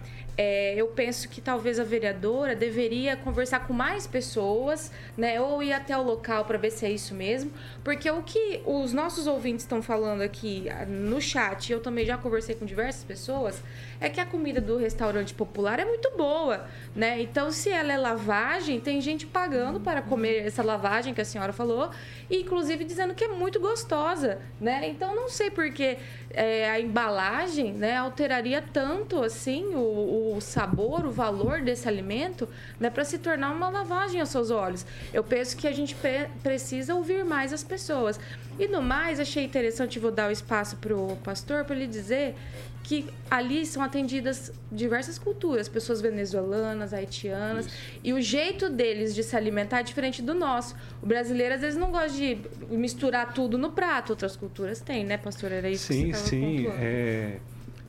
[0.43, 5.39] é, eu penso que talvez a vereadora deveria conversar com mais pessoas, né?
[5.39, 7.53] Ou ir até o local para ver se é isso mesmo.
[7.85, 12.17] Porque o que os nossos ouvintes estão falando aqui ah, no chat, eu também já
[12.17, 13.63] conversei com diversas pessoas,
[14.01, 17.21] é que a comida do restaurante popular é muito boa, né?
[17.21, 21.53] Então, se ela é lavagem, tem gente pagando para comer essa lavagem que a senhora
[21.53, 21.91] falou,
[22.31, 24.89] e inclusive dizendo que é muito gostosa, né?
[24.89, 25.99] Então, não sei por que
[26.33, 32.89] é, a embalagem né, alteraria tanto assim o, o sabor, o valor desse alimento, né,
[32.89, 34.87] para se tornar uma lavagem aos seus olhos.
[35.13, 35.97] Eu penso que a gente
[36.43, 38.19] precisa ouvir mais as pessoas.
[38.59, 42.35] E no mais, achei interessante, vou dar o espaço para o pastor para ele dizer
[42.83, 47.75] que ali são atendidas diversas culturas, pessoas venezuelanas, haitianas, Isso.
[48.03, 50.75] e o jeito deles de se alimentar é diferente do nosso.
[51.03, 52.39] O brasileiro às vezes não gosta de
[52.71, 55.53] misturar tudo no prato, outras culturas têm, né, pastor?
[55.53, 56.67] Era isso sim, que você sim.
[56.79, 57.37] É,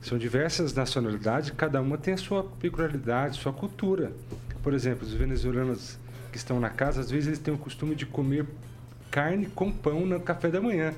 [0.00, 4.12] São diversas nacionalidades, cada uma tem a sua peculiaridade, sua cultura.
[4.62, 5.98] Por exemplo, os venezuelanos
[6.30, 8.46] que estão na casa, às vezes eles têm o costume de comer
[9.12, 10.94] carne com pão no café da manhã.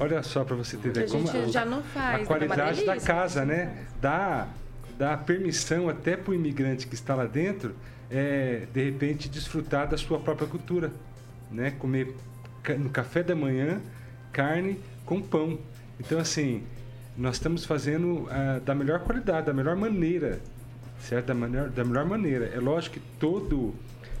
[0.00, 2.24] Olha só para você ter a ideia como a né?
[2.24, 3.84] qualidade da casa, né?
[4.00, 4.48] Dá,
[4.98, 7.76] dá permissão até para o imigrante que está lá dentro,
[8.10, 10.90] é, de repente, desfrutar da sua própria cultura,
[11.50, 11.70] né?
[11.78, 12.16] Comer
[12.78, 13.80] no café da manhã
[14.32, 15.58] carne com pão.
[16.00, 16.64] Então, assim,
[17.16, 20.40] nós estamos fazendo ah, da melhor qualidade, da melhor maneira,
[21.00, 21.26] certo?
[21.26, 22.46] Da melhor, da melhor maneira.
[22.46, 23.74] É lógico que todo,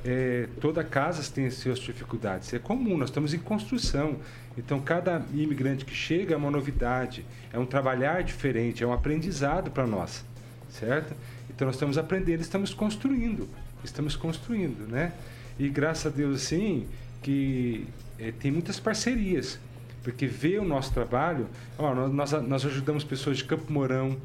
[0.04, 2.52] é, toda casa tem as suas dificuldades.
[2.52, 4.16] É comum, nós estamos em construção.
[4.56, 9.70] Então, cada imigrante que chega é uma novidade, é um trabalhar diferente, é um aprendizado
[9.70, 10.24] para nós,
[10.70, 11.14] certo?
[11.48, 13.48] Então, nós estamos aprendendo, estamos construindo,
[13.84, 15.12] estamos construindo, né?
[15.58, 16.86] E graças a Deus, assim,
[17.22, 17.86] que
[18.18, 19.58] eh, tem muitas parcerias,
[20.02, 24.16] porque vê o nosso trabalho, ó, nós, nós ajudamos pessoas de Campo Mourão,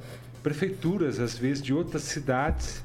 [0.42, 2.84] prefeituras, às vezes, de outras cidades,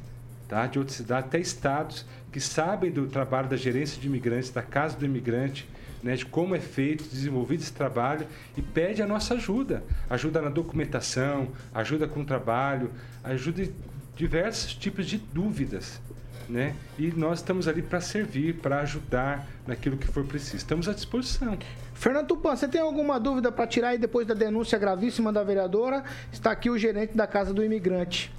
[0.48, 0.66] tá?
[0.66, 4.96] de outras cidades, até estados, que sabem do trabalho da gerência de imigrantes, da casa
[4.96, 5.68] do imigrante,
[6.02, 9.82] né, de como é feito, desenvolvido esse trabalho e pede a nossa ajuda.
[10.08, 12.90] Ajuda na documentação, ajuda com o trabalho,
[13.22, 13.72] ajuda em
[14.16, 16.00] diversos tipos de dúvidas.
[16.48, 16.74] Né?
[16.98, 20.56] E nós estamos ali para servir, para ajudar naquilo que for preciso.
[20.56, 21.58] Estamos à disposição.
[21.92, 26.04] Fernando Tupan, você tem alguma dúvida para tirar aí depois da denúncia gravíssima da vereadora?
[26.32, 28.32] Está aqui o gerente da Casa do Imigrante.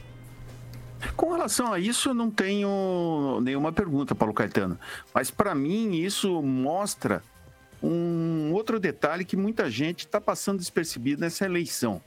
[1.15, 4.77] Com relação a isso, eu não tenho nenhuma pergunta, Paulo Caetano.
[5.13, 7.23] Mas, para mim, isso mostra
[7.81, 12.01] um outro detalhe que muita gente está passando despercebido nessa eleição.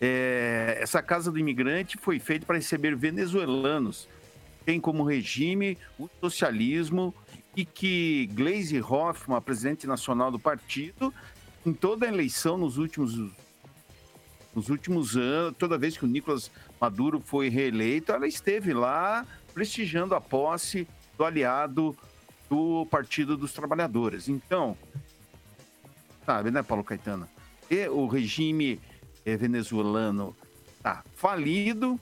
[0.00, 4.08] É, essa Casa do Imigrante foi feita para receber venezuelanos.
[4.64, 7.14] Tem como regime o socialismo
[7.56, 11.12] e que Gleisi Hoffmann, presidente nacional do partido,
[11.64, 13.16] em toda a eleição nos últimos
[14.54, 20.14] nos últimos anos, toda vez que o Nicolás Maduro foi reeleito, ela esteve lá prestigiando
[20.14, 20.86] a posse
[21.16, 21.96] do aliado
[22.48, 24.28] do Partido dos Trabalhadores.
[24.28, 24.76] Então,
[26.24, 27.28] sabe, né, Paulo Caetano?
[27.70, 28.80] E o regime
[29.24, 30.36] eh, venezuelano
[30.76, 31.98] está falido,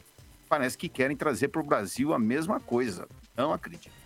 [0.49, 3.09] parece que querem trazer para o Brasil a mesma coisa.
[3.37, 4.04] Não acredito.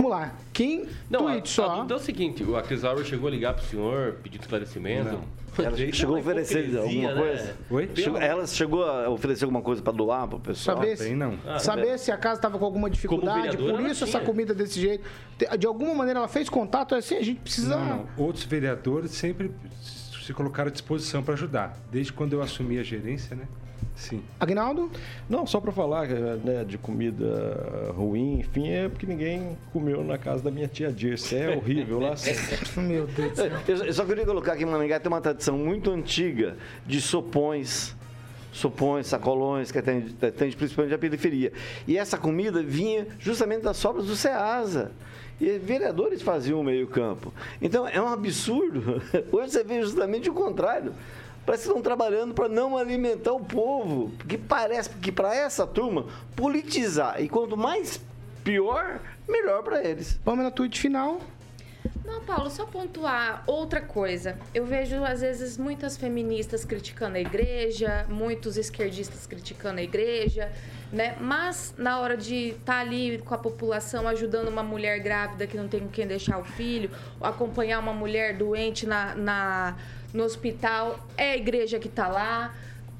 [0.00, 0.32] Vamos lá.
[0.52, 1.70] Quem Não, a, tweet só?
[1.70, 5.18] a dúvida é o seguinte, a Cris Laura chegou a ligar pro senhor, pedir esclarecimento.
[5.58, 7.20] Ela Isso é chegou a oferecer hipocrisia, alguma né?
[7.20, 7.56] coisa?
[7.68, 7.90] Oi?
[7.96, 10.76] Chegou- ela chegou a oferecer alguma coisa para doar para o pessoal?
[10.76, 11.36] Saber se, não.
[11.44, 14.80] Ah, saber se a casa estava com alguma dificuldade, por ela isso essa comida desse
[14.80, 15.02] jeito.
[15.36, 17.76] De, de alguma maneira ela fez contato, é assim, a gente precisa.
[17.76, 18.08] Não, não.
[18.16, 21.76] Outros vereadores sempre se colocaram à disposição para ajudar.
[21.90, 23.48] Desde quando eu assumi a gerência, né?
[23.98, 24.22] Sim.
[24.38, 24.88] Agnaldo?
[25.28, 30.44] Não, só para falar né, de comida ruim, enfim, é porque ninguém comeu na casa
[30.44, 31.36] da minha tia Dirce.
[31.36, 32.14] É horrível lá.
[32.80, 33.50] Meu Deus do céu.
[33.84, 36.56] Eu só queria colocar que em Maringá tem uma tradição muito antiga
[36.86, 37.96] de sopões,
[38.52, 41.52] sopões, sacolões, que atende, atende principalmente a periferia.
[41.84, 44.92] E essa comida vinha justamente das sobras do Ceasa.
[45.40, 47.32] E vereadores faziam o meio-campo.
[47.60, 49.02] Então é um absurdo.
[49.32, 50.92] Hoje você vê justamente o contrário.
[51.48, 54.12] Parece que estão trabalhando para não alimentar o povo.
[54.18, 56.04] Porque parece que para essa turma,
[56.36, 57.22] politizar.
[57.22, 57.98] E quanto mais
[58.44, 60.20] pior, melhor para eles.
[60.22, 61.18] Pamela, tweet final.
[62.04, 64.38] Não, Paulo, só pontuar outra coisa.
[64.52, 70.52] Eu vejo, às vezes, muitas feministas criticando a igreja, muitos esquerdistas criticando a igreja,
[70.92, 71.16] né?
[71.18, 75.66] Mas, na hora de estar ali com a população, ajudando uma mulher grávida que não
[75.66, 79.76] tem com quem deixar o filho, ou acompanhar uma mulher doente na, na-
[80.12, 82.54] no hospital, é a igreja que está lá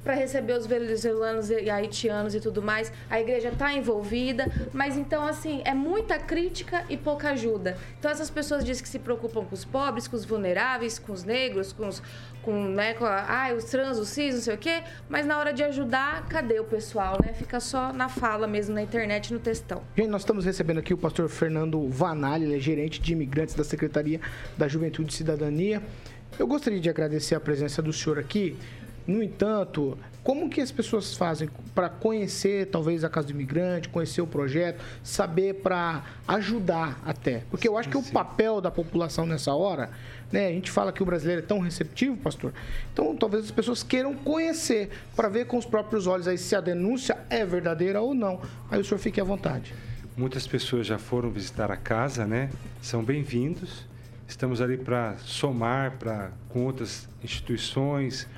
[0.09, 2.93] para receber os venezuelanos e haitianos e tudo mais.
[3.11, 7.77] A igreja está envolvida, mas então, assim, é muita crítica e pouca ajuda.
[7.99, 11.25] Então, essas pessoas dizem que se preocupam com os pobres, com os vulneráveis, com os
[11.25, 12.03] negros, com os.
[12.41, 15.39] Com, né, com a, ah, os trans, os cis, não sei o quê, mas na
[15.39, 17.35] hora de ajudar, cadê o pessoal, né?
[17.35, 19.83] Fica só na fala mesmo, na internet, no textão.
[19.95, 23.65] Gente, nós estamos recebendo aqui o pastor Fernando Vanali, ele é gerente de imigrantes da
[23.65, 24.21] Secretaria
[24.57, 25.83] da Juventude e Cidadania.
[26.39, 28.57] Eu gostaria de agradecer a presença do senhor aqui.
[29.05, 34.21] No entanto, como que as pessoas fazem para conhecer talvez a Casa do Imigrante, conhecer
[34.21, 37.43] o projeto, saber para ajudar até?
[37.51, 39.91] Porque eu acho que o papel da população nessa hora,
[40.31, 40.47] né?
[40.47, 42.53] A gente fala que o brasileiro é tão receptivo, pastor.
[42.93, 46.61] Então, talvez as pessoas queiram conhecer para ver com os próprios olhos aí se a
[46.61, 48.41] denúncia é verdadeira ou não.
[48.71, 49.75] Aí o senhor fique à vontade.
[50.17, 52.51] Muitas pessoas já foram visitar a casa, né?
[52.81, 53.89] São bem-vindos.
[54.29, 58.29] Estamos ali para somar para com outras instituições,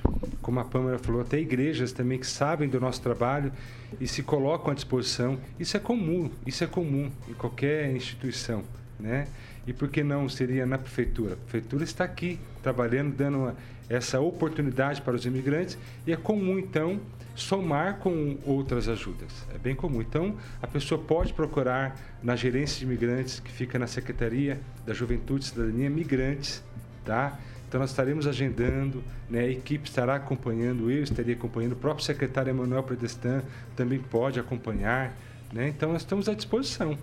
[0.41, 3.51] como a Pâmela falou, até igrejas também que sabem do nosso trabalho
[3.99, 5.37] e se colocam à disposição.
[5.59, 8.63] Isso é comum, isso é comum em qualquer instituição,
[8.97, 9.27] né?
[9.67, 11.33] E por que não seria na prefeitura?
[11.33, 13.55] A prefeitura está aqui trabalhando, dando uma,
[13.89, 15.77] essa oportunidade para os imigrantes
[16.07, 17.01] e é comum então
[17.35, 19.31] somar com outras ajudas.
[19.53, 20.01] É bem comum.
[20.01, 25.45] Então, a pessoa pode procurar na gerência de imigrantes que fica na Secretaria da Juventude
[25.45, 26.63] e Cidadania Migrantes,
[27.05, 27.39] tá?
[27.71, 29.39] Então nós estaremos agendando, né?
[29.39, 33.41] a equipe estará acompanhando, eu estaria acompanhando, o próprio secretário Emanuel Predestan
[33.77, 35.15] também pode acompanhar.
[35.53, 35.69] Né?
[35.69, 36.97] Então nós estamos à disposição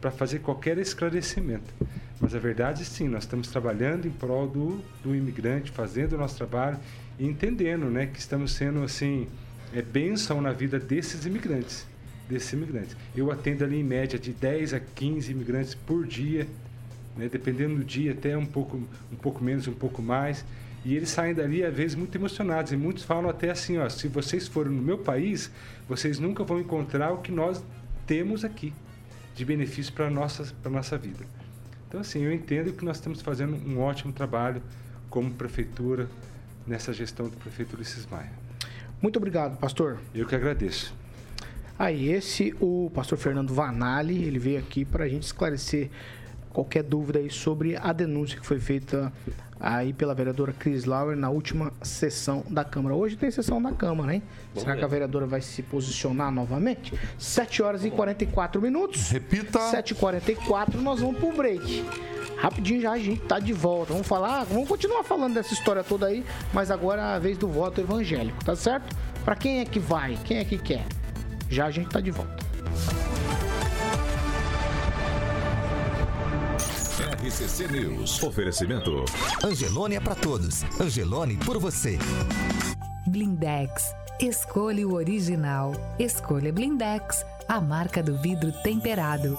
[0.00, 1.74] para fazer qualquer esclarecimento.
[2.18, 6.38] Mas a verdade, sim, nós estamos trabalhando em prol do, do imigrante, fazendo o nosso
[6.38, 6.78] trabalho
[7.20, 9.28] e entendendo né, que estamos sendo assim,
[9.72, 11.86] é, bênção na vida desses imigrantes.
[12.28, 12.96] Desses imigrantes.
[13.14, 16.48] Eu atendo ali em média de 10 a 15 imigrantes por dia
[17.16, 17.28] né?
[17.30, 18.76] dependendo do dia, até um pouco,
[19.12, 20.44] um pouco menos, um pouco mais.
[20.84, 22.72] E eles saem dali, às vezes, muito emocionados.
[22.72, 25.50] E muitos falam até assim: ó, se vocês forem no meu país,
[25.88, 27.62] vocês nunca vão encontrar o que nós
[28.06, 28.72] temos aqui
[29.34, 31.24] de benefício para a nossa, nossa vida.
[31.86, 34.62] Então, assim, eu entendo que nós estamos fazendo um ótimo trabalho
[35.08, 36.08] como prefeitura
[36.66, 38.30] nessa gestão do prefeito Ulisses Maia.
[39.00, 39.98] Muito obrigado, pastor.
[40.14, 40.94] Eu que agradeço.
[41.78, 45.88] Aí, esse, o pastor Fernando Vanali, ele veio aqui para a gente esclarecer
[46.52, 49.10] qualquer dúvida aí sobre a denúncia que foi feita
[49.60, 52.94] aí pela vereadora Cris Lauer na última sessão da Câmara.
[52.94, 54.22] Hoje tem sessão da Câmara, hein?
[54.54, 56.94] Bom Será que a vereadora vai se posicionar novamente?
[57.18, 59.10] 7 horas e 44 minutos.
[59.10, 59.58] Repita.
[59.58, 61.84] 7h44, nós vamos pro break.
[62.40, 63.92] Rapidinho já a gente tá de volta.
[63.92, 66.24] Vamos falar, vamos continuar falando dessa história toda aí,
[66.54, 68.96] mas agora é a vez do voto evangélico, tá certo?
[69.24, 70.18] Para quem é que vai?
[70.24, 70.86] Quem é que quer?
[71.50, 72.50] Já a gente tá de volta.
[77.22, 78.22] RCC News.
[78.22, 79.04] Oferecimento.
[79.44, 80.64] Angelone é para todos.
[80.80, 81.98] Angelone por você.
[83.06, 83.94] Blindex.
[84.18, 85.72] Escolha o original.
[85.98, 89.36] Escolha Blindex, a marca do vidro temperado.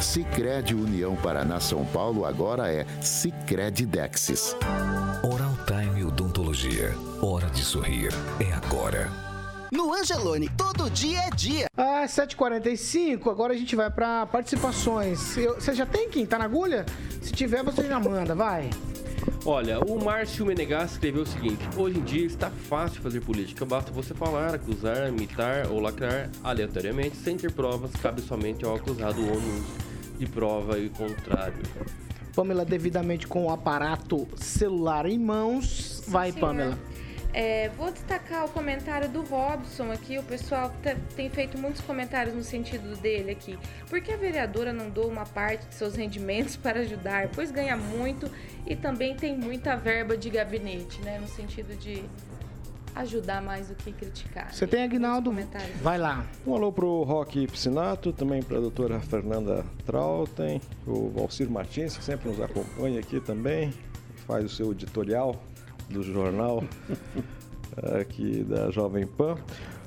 [0.00, 4.56] Sicredi União Paraná São Paulo agora é Sicredi Dexis.
[5.22, 6.94] Oral Time Odontologia.
[7.22, 8.10] Hora de sorrir.
[8.40, 9.33] É agora.
[9.74, 11.66] No Angelone, todo dia é dia.
[11.76, 15.36] Ah, 7h45, agora a gente vai para participações.
[15.36, 16.86] Eu, você já tem quem tá na agulha?
[17.20, 18.70] Se tiver, você já manda, vai.
[19.44, 23.90] Olha, o Márcio Menegas escreveu o seguinte: Hoje em dia está fácil fazer política, basta
[23.90, 29.26] você falar, acusar, imitar ou lacrar aleatoriamente sem ter provas, cabe somente ao acusado o
[29.26, 29.64] ônus
[30.16, 31.60] de prova e contrário.
[32.32, 36.00] Pamela, devidamente com o aparato celular em mãos.
[36.06, 36.78] Vai, Sim, Pamela.
[37.34, 40.16] É, vou destacar o comentário do Robson aqui.
[40.16, 40.72] O pessoal
[41.16, 43.58] tem feito muitos comentários no sentido dele aqui.
[43.90, 47.28] Por que a vereadora não doa uma parte de seus rendimentos para ajudar?
[47.34, 48.30] Pois ganha muito
[48.64, 51.18] e também tem muita verba de gabinete, né?
[51.18, 52.04] No sentido de
[52.94, 54.54] ajudar mais do que criticar.
[54.54, 55.34] Você tem Aguinaldo?
[55.82, 56.24] Vai lá.
[56.46, 62.04] Um alô pro Roque Piscinato, também para a doutora Fernanda Trautem, o Valcir Martins, que
[62.04, 63.74] sempre nos acompanha aqui também,
[64.24, 65.42] faz o seu editorial
[65.88, 66.64] do jornal
[68.00, 69.36] aqui da Jovem Pan.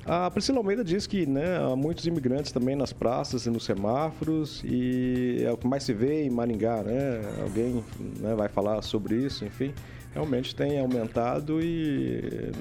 [0.06, 4.64] A Priscila Almeida diz que né, há muitos imigrantes também nas praças e nos semáforos
[4.64, 7.22] e é o que mais se vê em Maringá, né?
[7.42, 7.84] Alguém
[8.22, 9.74] né, vai falar sobre isso, enfim.
[10.14, 12.52] Realmente tem aumentado e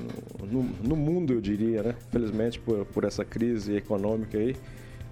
[0.51, 1.94] no, no mundo, eu diria, né?
[2.11, 4.57] Felizmente por, por essa crise econômica aí,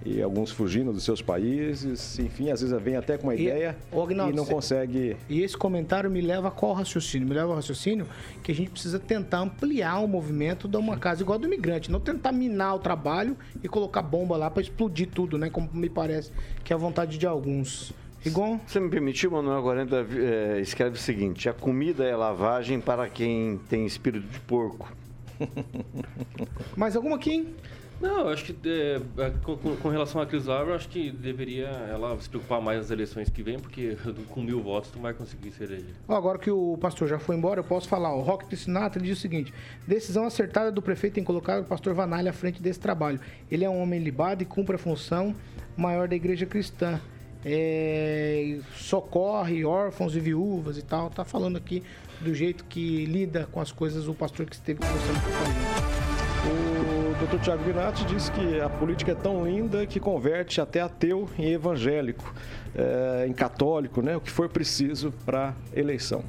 [0.05, 3.75] e alguns fugindo dos seus países, enfim, às vezes vem até com uma e, ideia
[3.91, 5.17] Agnaldo, e não consegue.
[5.27, 7.27] E esse comentário me leva a qual raciocínio?
[7.27, 8.07] Me leva ao raciocínio
[8.43, 11.99] que a gente precisa tentar ampliar o movimento de uma casa igual do imigrante, não
[11.99, 15.49] tentar minar o trabalho e colocar bomba lá para explodir tudo, né?
[15.49, 16.31] Como me parece
[16.63, 17.91] que é a vontade de alguns.
[18.21, 18.59] Rigon?
[18.65, 23.59] Você me permitiu, Manuel 40 é, escreve o seguinte: a comida é lavagem para quem
[23.69, 24.91] tem espírito de porco.
[26.75, 27.53] Mais alguma aqui?
[28.01, 31.09] Não, eu acho que é, é com, com, relação a Cris Lauer, eu acho que
[31.11, 33.97] deveria ela se preocupar mais nas eleições que vem, porque
[34.29, 35.95] com mil votos tu vai conseguir ser eleger.
[36.07, 38.13] Agora que o pastor já foi embora, eu posso falar.
[38.13, 39.53] O Roque Piscinato ele diz o seguinte:
[39.87, 43.19] decisão acertada do prefeito em colocar o pastor Vanalha à frente desse trabalho.
[43.49, 45.33] Ele é um homem libado e cumpre a função
[45.77, 46.99] maior da igreja cristã.
[47.47, 51.09] É, socorre órfãos e viúvas e tal.
[51.09, 51.83] Tá falando aqui
[52.19, 56.14] do jeito que lida com as coisas o pastor que esteve conversando com gente.
[56.45, 57.39] O Dr.
[57.41, 62.33] Tiago Binatti disse que a política é tão linda que converte até ateu em evangélico,
[62.75, 64.15] é, em católico, né?
[64.17, 66.23] O que for preciso para eleição.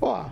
[0.00, 0.26] Ó,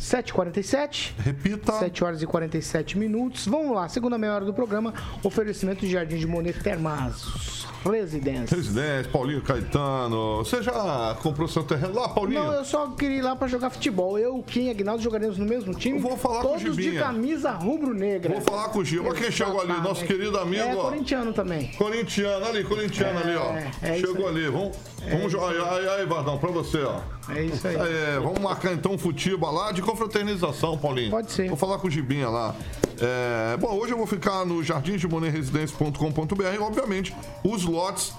[0.00, 1.12] 7h47.
[1.18, 1.72] Repita.
[1.74, 3.46] 7 horas e 47 minutos.
[3.46, 4.94] Vamos lá, segunda meia hora do programa.
[5.22, 7.60] Oferecimento de Jardim de Monet Termas.
[7.84, 8.56] Residência.
[8.56, 10.38] Residência, Paulinho Caetano.
[10.38, 12.44] Você já comprou seu terreno lá, Paulinho?
[12.44, 14.18] Não, eu só queria ir lá pra jogar futebol.
[14.18, 15.96] Eu, Kim e Aguinaldo jogaremos no mesmo time.
[15.96, 18.32] Eu vou falar com o Todos de camisa rubro-negra.
[18.34, 19.02] Vou falar com o Gil.
[19.04, 19.72] Mas quem chegou ali?
[19.80, 20.82] Nosso querido amigo, É, ó.
[20.90, 21.68] corintiano também.
[21.78, 23.86] Corintiano, ali, corintiano É, ali, ó.
[23.86, 24.46] é isso Chegou ali.
[24.48, 24.76] Vamos,
[25.10, 25.48] vamos jogar.
[25.72, 27.00] Aí, aí, Vardão, pra você, ó.
[27.34, 27.76] É isso aí.
[27.76, 31.10] É, vamos marcar então um futiba lá de confraternização, Paulinho.
[31.10, 31.48] Pode ser.
[31.48, 32.54] Vou falar com o Gibinha lá.
[33.00, 37.14] É, bom, hoje eu vou ficar no jardimdemonerresidência.com.br e, obviamente,
[37.44, 38.12] os lotes.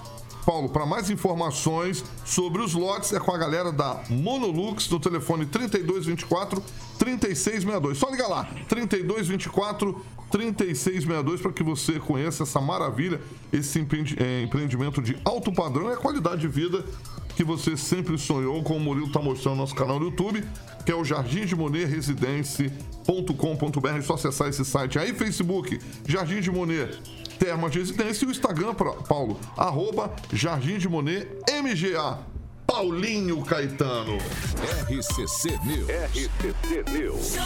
[0.44, 5.46] Paulo, para mais informações sobre os lotes é com a galera da Monolux no telefone
[5.46, 6.60] 3224
[6.98, 7.96] 3662.
[7.96, 13.20] Só liga lá, 3224 3662 para que você conheça essa maravilha,
[13.52, 16.84] esse eh, empreendimento de alto padrão e a qualidade de vida
[17.36, 20.42] que você sempre sonhou, como o Murilo está mostrando no nosso canal no YouTube,
[20.84, 23.88] que é o Jardim de Monet Residência.com.br.
[23.88, 26.98] É só acessar esse site aí, Facebook, Jardim de Monet
[27.38, 31.28] Termas de Residência e o Instagram, Paulo, arroba Jardim de Monet
[31.62, 32.31] MGA.
[32.66, 34.18] Paulinho Caetano.
[34.88, 35.88] RCC News.
[35.88, 37.36] RCC News.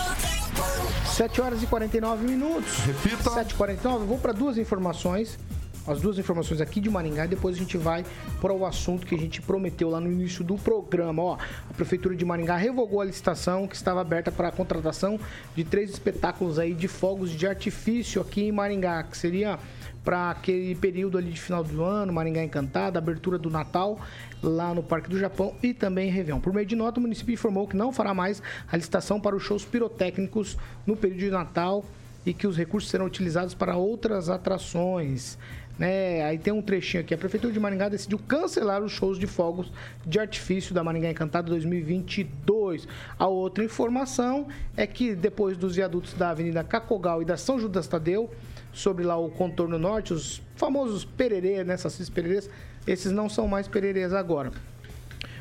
[1.06, 2.78] 7 horas e 49 minutos.
[2.80, 3.30] Repita.
[3.30, 5.38] 7 e 49 Vou para duas informações.
[5.86, 8.04] As duas informações aqui de Maringá e depois a gente vai
[8.40, 11.22] para o assunto que a gente prometeu lá no início do programa.
[11.22, 11.34] Ó,
[11.70, 15.18] a Prefeitura de Maringá revogou a licitação que estava aberta para a contratação
[15.54, 19.60] de três espetáculos aí de fogos de artifício aqui em Maringá, que seria
[20.06, 23.98] para aquele período ali de final do ano, Maringá Encantada, abertura do Natal
[24.40, 26.38] lá no Parque do Japão e também Réveillon.
[26.38, 28.40] Por meio de nota, o município informou que não fará mais
[28.70, 31.84] a licitação para os shows pirotécnicos no período de Natal
[32.24, 35.36] e que os recursos serão utilizados para outras atrações.
[35.78, 36.22] Né?
[36.24, 37.12] Aí tem um trechinho aqui.
[37.12, 39.70] A Prefeitura de Maringá decidiu cancelar os shows de fogos
[40.06, 42.88] de artifício da Maringá Encantada 2022.
[43.18, 47.86] A outra informação é que depois dos viadutos da Avenida Cacogal e da São Judas
[47.86, 48.30] Tadeu,
[48.72, 52.48] sobre lá o contorno norte, os famosos pererê, né, Sacis pererês,
[52.86, 54.52] esses não são mais pererês agora.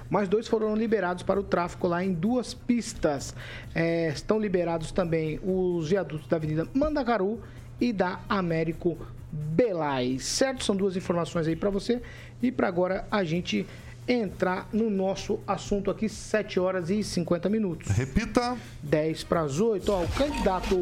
[0.09, 3.35] Mais dois foram liberados para o tráfego lá em duas pistas.
[3.73, 7.41] É, estão liberados também os viadutos da Avenida Mandacaru
[7.81, 8.97] e da Américo
[9.35, 10.23] Belais.
[10.23, 10.63] Certo?
[10.63, 12.01] São duas informações aí para você.
[12.41, 13.65] E para agora a gente
[14.07, 17.89] entrar no nosso assunto aqui, 7 horas e 50 minutos.
[17.89, 18.55] Repita.
[18.83, 19.91] 10 para as 8.
[19.91, 20.77] Ó, o candidato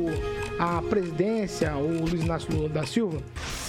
[0.60, 3.22] à presidência, o Luiz Inácio Lula da Silva,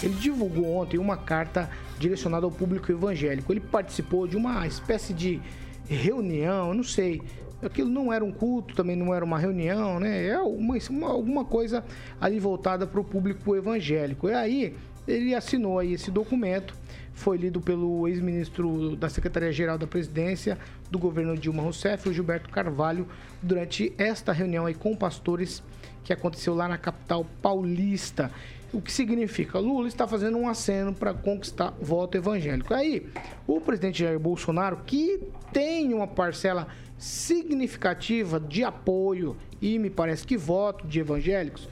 [0.03, 3.53] ele divulgou ontem uma carta direcionada ao público evangélico.
[3.53, 5.41] Ele participou de uma espécie de
[5.89, 7.23] reunião, eu não sei.
[7.67, 10.27] Aquilo não era um culto, também não era uma reunião, né?
[10.27, 11.85] É uma, uma- alguma coisa
[12.21, 14.29] ali voltada para o público evangélico.
[14.29, 14.75] E aí
[15.07, 16.75] ele assinou aí esse documento,
[17.13, 20.59] foi lido pelo ex-ministro da Secretaria-Geral da Presidência
[20.91, 23.07] do governo Dilma Rousseff, o Gilberto Carvalho,
[23.43, 25.63] durante esta reunião aí com pastores
[26.03, 28.31] que aconteceu lá na capital paulista.
[28.73, 29.59] O que significa?
[29.61, 32.75] Lula está fazendo um aceno para conquistar voto evangélico.
[32.75, 33.07] Aí,
[33.47, 35.21] o presidente Jair Bolsonaro, que
[35.53, 36.67] tem uma parcela
[36.99, 41.69] significativa de apoio e me parece que voto de evangélicos,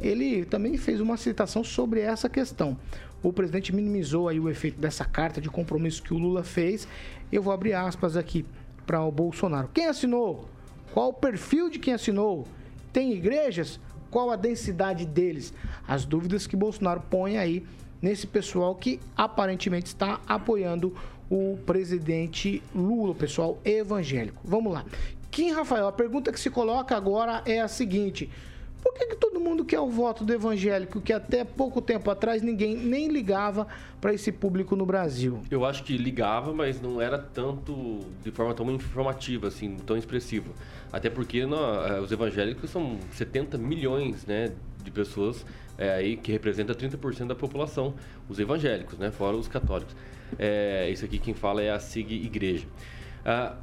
[0.00, 2.76] ele também fez uma citação sobre essa questão.
[3.22, 6.86] O presidente minimizou aí o efeito dessa carta de compromisso que o Lula fez.
[7.32, 8.44] Eu vou abrir aspas aqui
[8.86, 9.68] para o Bolsonaro.
[9.72, 10.48] Quem assinou?
[10.92, 12.46] Qual o perfil de quem assinou?
[12.92, 13.80] Tem igrejas?
[14.10, 15.52] Qual a densidade deles?
[15.88, 17.66] As dúvidas que Bolsonaro põe aí
[18.00, 21.15] nesse pessoal que aparentemente está apoiando o
[21.64, 24.40] presidente Lula, o pessoal evangélico.
[24.44, 24.84] Vamos lá.
[25.30, 28.30] Kim Rafael, a pergunta que se coloca agora é a seguinte:
[28.86, 32.40] por que, que todo mundo quer o voto do evangélico que até pouco tempo atrás
[32.40, 33.66] ninguém nem ligava
[34.00, 35.40] para esse público no Brasil?
[35.50, 40.52] Eu acho que ligava, mas não era tanto de forma tão informativa, assim, tão expressiva.
[40.92, 44.52] Até porque eh, os evangélicos são 70 milhões né,
[44.84, 45.44] de pessoas
[45.76, 47.92] eh, aí que representa 30% da população,
[48.28, 49.96] os evangélicos, né, fora os católicos.
[50.38, 52.66] É, isso aqui quem fala é a SIG Igreja.
[53.24, 53.56] Ah,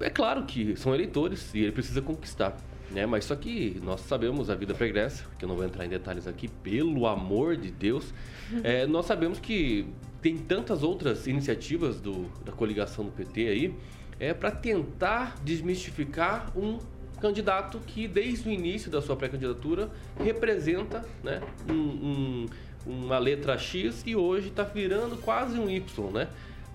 [0.00, 2.56] é claro que são eleitores e ele precisa conquistar.
[2.90, 3.06] Né?
[3.06, 6.26] Mas só que nós sabemos a vida pregressa, que eu não vou entrar em detalhes
[6.26, 8.12] aqui, pelo amor de Deus.
[8.62, 9.86] É, nós sabemos que
[10.20, 13.74] tem tantas outras iniciativas do, da coligação do PT aí
[14.20, 16.78] é, para tentar desmistificar um
[17.22, 19.90] candidato que desde o início da sua pré-candidatura
[20.22, 22.46] representa né, um- um-
[22.86, 26.28] uma letra X e hoje está virando quase um Y, né?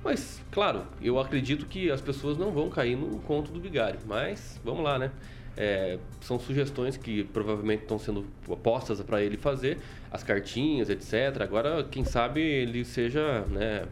[0.04, 4.00] Mas, claro, eu acredito que as pessoas não vão cair no conto do vigário.
[4.06, 5.12] Mas, vamos lá, né?
[5.58, 8.26] É, são sugestões que provavelmente estão sendo
[8.64, 9.78] postas para ele fazer,
[10.10, 11.42] as cartinhas, etc.
[11.42, 13.86] Agora, quem sabe ele seja né,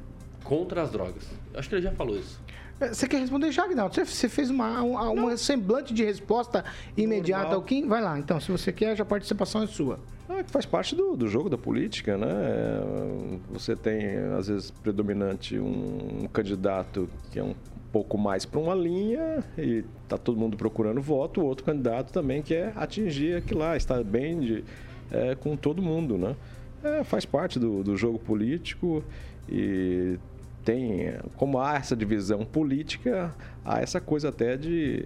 [0.43, 1.29] contra as drogas.
[1.53, 2.39] Acho que ele já falou isso.
[2.79, 3.95] É, Você quer responder já, Agnaldo?
[4.05, 6.63] Você, fez uma, uma, uma semblante de resposta
[6.95, 7.59] imediata Normal.
[7.59, 7.87] ao Kim?
[7.87, 8.39] Vai lá, então.
[8.39, 9.99] Se você quer, já a participação é sua.
[10.27, 12.27] Que faz parte do, do jogo da política, né?
[12.29, 17.55] É, Você tem, às vezes, predominante um, um candidato que é um
[17.91, 22.41] pouco mais para uma linha e tá todo mundo procurando voto, o outro candidato também
[22.41, 24.63] quer atingir aquilo lá, estar bem de,
[25.09, 26.35] é, com todo mundo, né?
[26.83, 29.03] É, faz parte do, do jogo político
[29.49, 30.19] e
[30.67, 35.01] tem, como há essa divisão política, há essa coisa até de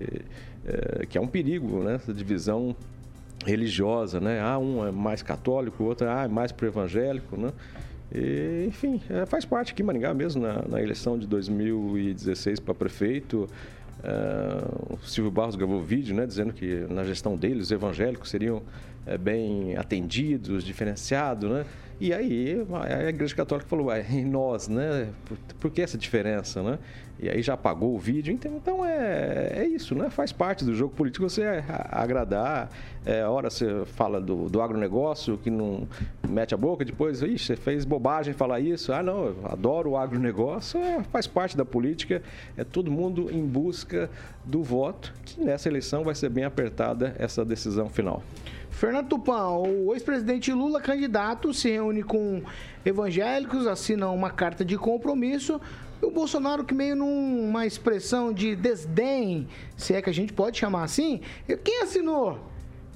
[0.66, 1.95] é, que é um perigo, né?
[1.95, 2.76] Essa divisão
[3.45, 4.41] religiosa, né?
[4.41, 7.51] Ah, um é mais católico, o outro ah, é mais pro evangélico, né?
[8.12, 12.74] E, enfim, é, faz parte aqui em Maringá mesmo, na, na eleição de 2016 para
[12.74, 13.47] prefeito.
[14.03, 18.64] é, o Silvio Barros gravou vídeo, né, dizendo que na gestão dele os evangélicos seriam
[19.06, 21.66] é, bem atendidos, diferenciados, né?
[21.99, 25.10] E aí a Igreja Católica falou, e nós, né?
[25.24, 26.80] Por, por que essa diferença, né?
[27.20, 30.10] E aí já apagou o vídeo, então, então é, é isso, né?
[30.10, 32.72] Faz parte do jogo político você agradar.
[33.06, 35.88] É, hora você fala do, do agronegócio, que não
[36.28, 38.91] mete a boca, depois, ixi, você fez bobagem falar isso.
[38.91, 42.24] Ah, não, eu adoro o agronegócio, é, faz parte da política,
[42.58, 44.10] é todo mundo em busca
[44.43, 48.24] do voto, que nessa eleição vai ser bem apertada essa decisão final.
[48.82, 52.42] Fernando Tupan, o ex-presidente Lula, candidato, se reúne com
[52.84, 55.62] evangélicos, assina uma carta de compromisso.
[56.02, 60.58] E o Bolsonaro, que meio numa expressão de desdém, se é que a gente pode
[60.58, 61.22] chamar assim,
[61.64, 62.40] quem assinou?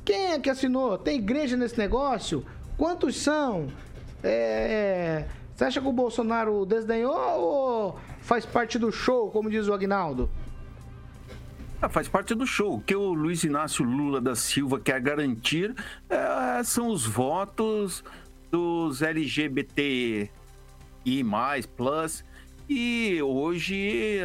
[0.04, 0.98] Quem é que assinou?
[0.98, 2.44] Tem igreja nesse negócio?
[2.76, 3.68] Quantos são?
[4.24, 9.74] É, você acha que o Bolsonaro desdenhou ou faz parte do show, como diz o
[9.76, 10.32] Agnaldo?
[11.86, 12.78] Ah, faz parte do show.
[12.78, 15.72] O que o Luiz Inácio Lula da Silva quer garantir
[16.10, 18.04] é, são os votos
[18.50, 20.28] dos LGBT
[21.06, 22.26] e mais, plus.
[22.68, 24.20] E hoje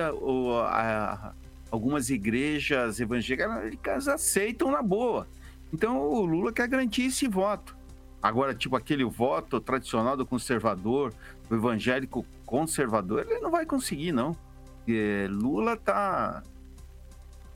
[0.70, 1.34] a-
[1.70, 5.28] algumas igrejas evangélicas aceitam na boa.
[5.70, 7.76] Então o Lula quer garantir esse voto.
[8.22, 11.12] Agora, tipo, aquele voto tradicional do conservador,
[11.46, 14.34] do evangélico conservador, ele não vai conseguir, não.
[14.78, 16.42] Porque Lula tá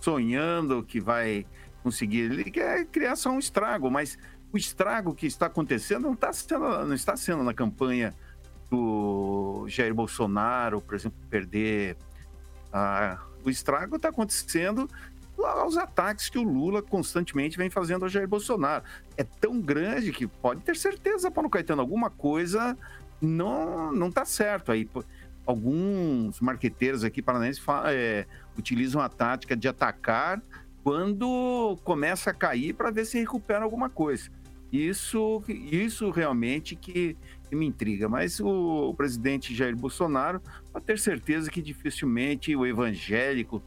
[0.04, 1.46] sonhando que vai
[1.82, 2.30] conseguir.
[2.30, 4.18] Ele quer criar só um estrago, mas
[4.52, 8.14] o estrago que está acontecendo não, tá sendo, não está sendo na campanha
[8.70, 11.96] do Jair Bolsonaro, por exemplo, perder.
[12.72, 14.88] ah, o estrago está acontecendo
[15.38, 18.84] aos ataques que o Lula constantemente vem fazendo ao Jair Bolsonaro.
[19.16, 22.76] É tão grande que pode ter certeza, Paulo Caetano, alguma coisa
[23.20, 24.88] não não está certo aí.
[25.46, 28.26] Alguns marqueteiros aqui paranaenses é,
[28.58, 30.42] utilizam a tática de atacar
[30.82, 34.30] quando começa a cair para ver se recupera alguma coisa.
[34.70, 37.16] Isso, isso realmente que,
[37.48, 38.08] que me intriga.
[38.08, 40.42] Mas o, o presidente Jair Bolsonaro
[40.72, 43.62] pode ter certeza que dificilmente o evangélico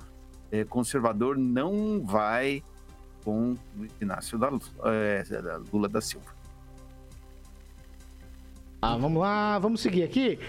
[0.52, 2.62] eh, conservador não vai
[3.24, 3.56] com
[4.02, 6.36] Inácio da, da Lula da Silva.
[8.82, 10.40] Ah, vamos lá, vamos seguir aqui.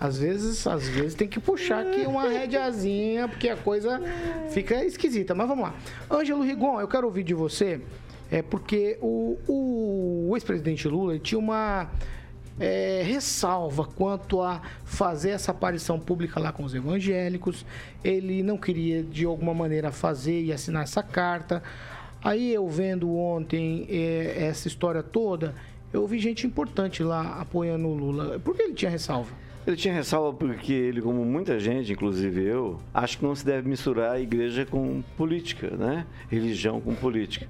[0.00, 4.00] Às vezes, às vezes tem que puxar aqui uma rédeazinha, porque a coisa
[4.50, 5.34] fica esquisita.
[5.34, 5.74] Mas vamos lá.
[6.10, 7.80] Ângelo Rigon, eu quero ouvir de você,
[8.30, 11.90] é porque o, o ex-presidente Lula tinha uma
[12.60, 17.64] é, ressalva quanto a fazer essa aparição pública lá com os evangélicos.
[18.04, 21.62] Ele não queria, de alguma maneira, fazer e assinar essa carta.
[22.22, 25.54] Aí eu vendo ontem é, essa história toda,
[25.92, 28.38] eu vi gente importante lá apoiando o Lula.
[28.40, 29.47] Por que ele tinha ressalva?
[29.68, 33.68] Ele tinha ressalva porque ele, como muita gente, inclusive eu, acho que não se deve
[33.68, 36.06] misturar a igreja com política, né?
[36.30, 37.46] Religião com política.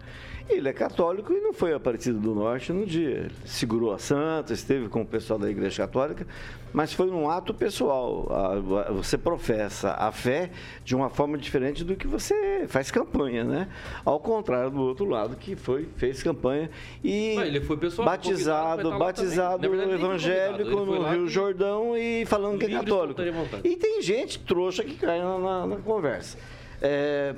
[0.49, 3.11] Ele é católico e não foi Aparecido do Norte no dia.
[3.11, 6.26] Ele segurou a santa, esteve com o pessoal da Igreja Católica,
[6.72, 8.26] mas foi num ato pessoal.
[8.30, 8.53] A-
[8.88, 10.51] a- Você professa a fé
[10.84, 13.68] de uma forma diferente do que você faz campanha, né?
[14.05, 16.70] Ao contrário do outro lado, que foi, fez campanha
[17.05, 22.64] e ele foi pessoal batizado, batizado verdade, evangélico no Rio que- Jordão e falando que
[22.66, 23.20] é católico.
[23.64, 26.38] E tem gente trouxa que cai na, na- na conversa.
[26.80, 27.34] É,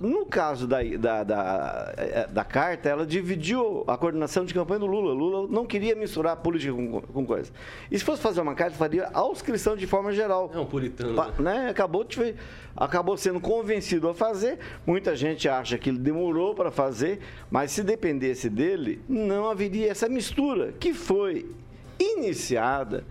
[0.00, 4.86] no caso da, da, da, eh, da carta, ela dividiu a coordenação de campanha do
[4.86, 5.12] Lula.
[5.12, 7.52] Lula não queria misturar política com, com coisa.
[7.90, 10.50] E se fosse fazer uma carta, faria aos cristãos de forma geral.
[10.54, 11.14] É um puritano.
[11.14, 11.68] Pa- né?
[11.68, 12.34] Acabou, de-
[12.74, 14.58] acabou sendo convencido a fazer.
[14.86, 17.20] Muita gente acha que ele demorou para fazer,
[17.50, 21.46] mas se dependesse dele, não haveria essa mistura que foi
[21.98, 23.04] iniciada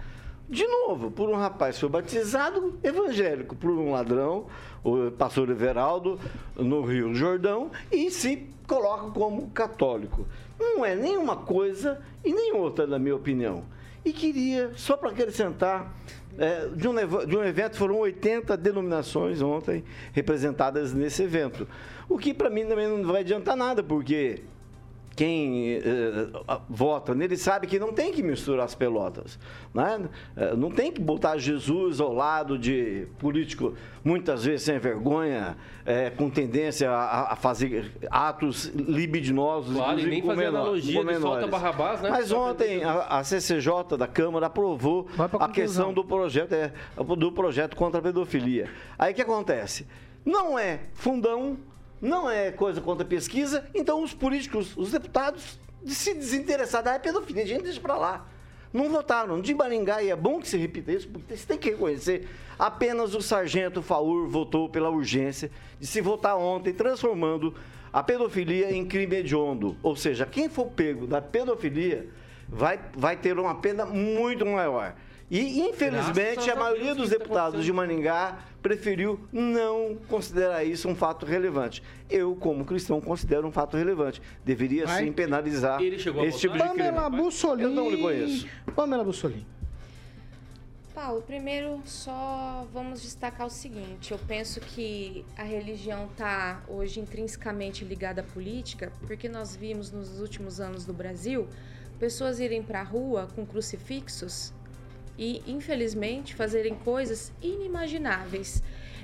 [0.49, 4.47] de novo por um rapaz que foi batizado evangélico por um ladrão,
[4.83, 6.19] o pastor Everaldo,
[6.55, 10.25] no Rio Jordão, e se coloca como católico.
[10.59, 13.63] Não é nem uma coisa e nem outra, na minha opinião.
[14.03, 15.93] E queria, só para acrescentar,
[16.37, 16.95] É, de, um,
[17.25, 19.83] de um evento foram 80 denominações ontem
[20.13, 21.67] representadas nesse evento.
[22.07, 24.43] O que para mim também não vai adiantar nada, porque
[25.19, 26.27] quem eh,
[26.69, 29.37] vota nele sabe que não tem que misturar as pelotas.
[29.73, 30.07] Né?
[30.37, 35.57] Eh, Não tem que botar Jesus ao lado de político, muitas vezes sem vergonha,
[36.15, 39.75] com tendência a, a fazer atos libidinosos.
[39.75, 41.47] Claro, e nem com fazer menor- analogia com de solta.
[41.47, 42.09] Barrabás, né?
[42.09, 45.05] Mas ontem a, a CCJ da Câmara aprovou
[45.37, 46.71] a questão do projeto, é,
[47.17, 48.69] do projeto contra a pedofilia.
[48.97, 49.85] Aí o que acontece?
[50.25, 51.57] Não é fundão,
[52.01, 56.99] não é coisa contra a pesquisa, então os políticos, os deputados, de se desinteressar da
[56.99, 58.25] pedofilia, gente, deixa pra lá.
[58.71, 59.41] Não votaram.
[59.41, 62.27] De Maringá, e é bom que se repita isso, porque você tem que reconhecer.
[62.57, 67.55] Apenas o sargento Faur votou pela urgência de se votar ontem, transformando
[67.91, 69.75] a pedofilia em crime hediondo.
[69.81, 72.09] Ou seja, quem for pego da pedofilia
[72.47, 74.93] vai, vai ter uma pena muito maior.
[75.29, 80.87] E, infelizmente, Graças a a maioria dos tá deputados de Maringá preferiu não considerar isso
[80.89, 81.83] um fato relevante.
[82.09, 84.21] Eu, como cristão, considero um fato relevante.
[84.43, 85.03] Deveria Vai.
[85.03, 86.77] sim penalizar Ele chegou a esse tipo de crime.
[86.77, 87.63] Pamela Bussolini.
[87.63, 88.47] Eu não lhe conheço.
[88.75, 89.45] Pamela Bussolini.
[90.95, 97.85] Paulo, primeiro só vamos destacar o seguinte: eu penso que a religião está hoje intrinsecamente
[97.85, 101.47] ligada à política, porque nós vimos nos últimos anos no Brasil
[101.99, 104.53] pessoas irem para a rua com crucifixos
[105.19, 108.63] e, infelizmente, fazerem coisas inimagináveis.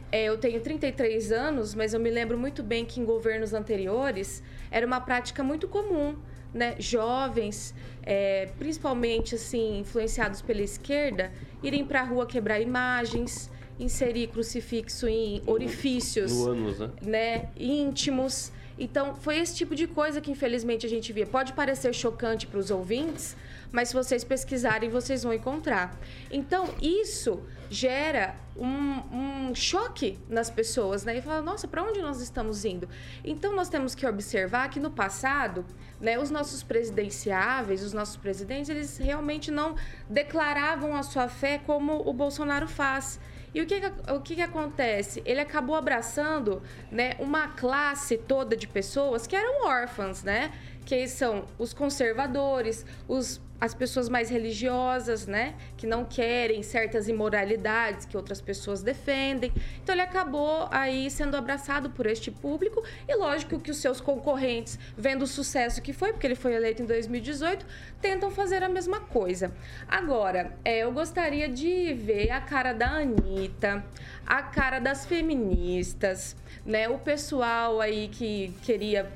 [0.10, 4.42] É, eu tenho 33 anos, mas eu me lembro muito bem que em governos anteriores
[4.72, 6.16] era uma prática muito comum,
[6.54, 6.76] né?
[6.80, 15.10] Jovens, é, principalmente assim influenciados pela esquerda, irem para a rua quebrar imagens, inserir crucifixo
[15.10, 16.90] em orifícios No ânus, né?
[17.02, 18.54] né, íntimos.
[18.80, 21.26] Então, foi esse tipo de coisa que infelizmente a gente via.
[21.28, 23.36] Pode parecer chocante para os ouvintes,
[23.76, 26.00] mas se vocês pesquisarem, vocês vão encontrar.
[26.32, 31.18] Então, isso gera um, um choque nas pessoas, né?
[31.18, 32.88] E fala, nossa, para onde nós estamos indo?
[33.22, 35.66] Então, nós temos que observar que no passado,
[36.00, 39.76] né, os nossos presidenciáveis, os nossos presidentes, eles realmente não
[40.10, 43.20] declaravam a sua fé como o Bolsonaro faz.
[43.54, 43.82] E o que,
[44.14, 45.22] o que, que acontece?
[45.26, 50.54] Ele acabou abraçando né, uma classe toda de pessoas que eram órfãs, né?
[50.86, 55.56] Que são os conservadores, os, as pessoas mais religiosas, né?
[55.86, 59.54] Que não querem certas imoralidades que outras pessoas defendem.
[59.84, 62.84] Então ele acabou aí sendo abraçado por este público.
[63.08, 66.82] E lógico que os seus concorrentes, vendo o sucesso que foi, porque ele foi eleito
[66.82, 67.64] em 2018,
[68.02, 69.54] tentam fazer a mesma coisa.
[69.88, 73.86] Agora, é, eu gostaria de ver a cara da Anitta,
[74.26, 76.90] a cara das feministas, né?
[76.90, 79.12] O pessoal aí que queria,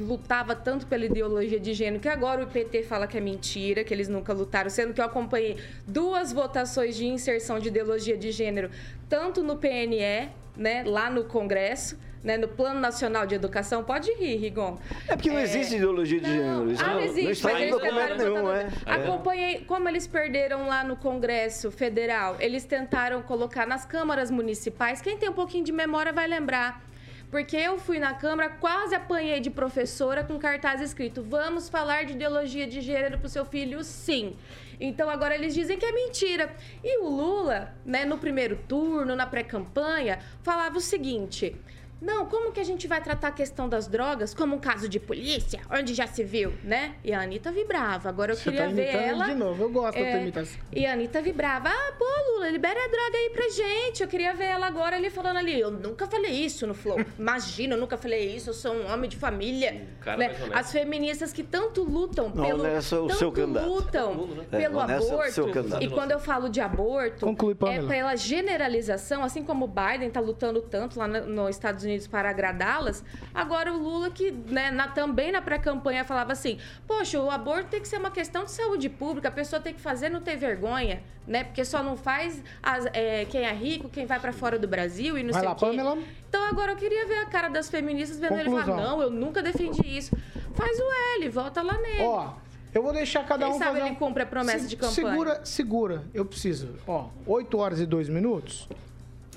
[0.00, 3.94] lutava tanto pela ideologia de gênero, que agora o PT fala que é mentira, que
[3.94, 5.56] eles nunca lutaram, sendo que eu acompanhei
[5.86, 8.70] duas votações de inserção de ideologia de gênero,
[9.08, 13.84] tanto no PNE, né, lá no Congresso, né, no Plano Nacional de Educação.
[13.84, 14.76] Pode rir, Rigon.
[15.06, 16.70] É porque não existe ideologia de gênero.
[16.70, 18.68] Isso Ah, não, não existe, está mas em documento nenhum, é.
[18.86, 18.92] É.
[18.92, 22.36] Acompanhei como eles perderam lá no Congresso Federal.
[22.40, 25.00] Eles tentaram colocar nas câmaras municipais.
[25.00, 26.82] Quem tem um pouquinho de memória vai lembrar.
[27.30, 32.12] Porque eu fui na Câmara, quase apanhei de professora com cartaz escrito: Vamos falar de
[32.14, 34.34] ideologia de gênero pro seu filho, sim.
[34.80, 36.54] Então agora eles dizem que é mentira.
[36.82, 41.54] E o Lula, né, no primeiro turno, na pré-campanha, falava o seguinte.
[42.00, 45.00] Não, como que a gente vai tratar a questão das drogas como um caso de
[45.00, 46.94] polícia, onde já se viu, né?
[47.02, 48.08] E a Anitta vibrava.
[48.08, 49.24] Agora eu Você queria tá ver ela.
[49.26, 50.60] de novo, eu gosto da tua É, imitação.
[50.72, 51.68] E a Anitta vibrava.
[51.68, 54.02] Ah, pô, Lula, libera a droga aí pra gente.
[54.02, 55.58] Eu queria ver ela agora ali falando ali.
[55.58, 56.98] Eu nunca falei isso no Flow.
[57.18, 58.50] Imagina, eu nunca falei isso.
[58.50, 59.86] Eu sou um homem de família.
[60.00, 60.26] cara né?
[60.28, 60.56] honesto.
[60.56, 62.60] As feministas que tanto lutam Não, pelo.
[62.60, 63.66] honesto é o tanto seu candidato.
[63.68, 64.44] lutam mundo, né?
[64.52, 65.52] É, pelo honesto é o seu aborto.
[65.52, 65.82] candidato.
[65.82, 70.20] e quando eu falo de aborto, Conclui, é pela generalização, assim como o Biden tá
[70.20, 73.02] lutando tanto lá no- nos Estados Unidos para agradá-las,
[73.34, 77.80] agora o Lula, que né, na- também na pré-campanha falava assim: poxa, o aborto tem
[77.80, 81.02] que ser uma questão de saúde pública, a pessoa tem que fazer, não ter vergonha,
[81.26, 81.44] né?
[81.44, 85.16] Porque só não faz as- é, quem é rico, quem vai para fora do Brasil
[85.16, 85.66] e não Vai sei lá, o quê.
[85.66, 85.98] Pamela.
[86.28, 89.42] Então agora eu queria ver a cara das feministas vendo ele falar: não, eu nunca
[89.42, 90.14] defendi isso.
[90.54, 92.02] Faz o L, volta lá nele.
[92.02, 92.32] Ó,
[92.74, 94.94] eu vou deixar cada Quem um sabe fazer ele cumpre a promessa Se- de campanha.
[95.10, 96.02] Segura, segura.
[96.12, 96.74] Eu preciso.
[96.86, 98.68] Ó, 8 horas e 2 minutos.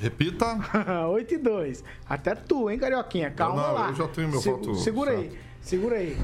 [0.02, 0.58] Repita.
[1.10, 1.84] 8 e 2.
[2.10, 3.30] Até tu, hein, Carioquinha?
[3.30, 3.90] Calma Não, lá.
[3.90, 5.32] eu já tenho meu voto Segura aí.
[5.62, 6.18] Segura aí.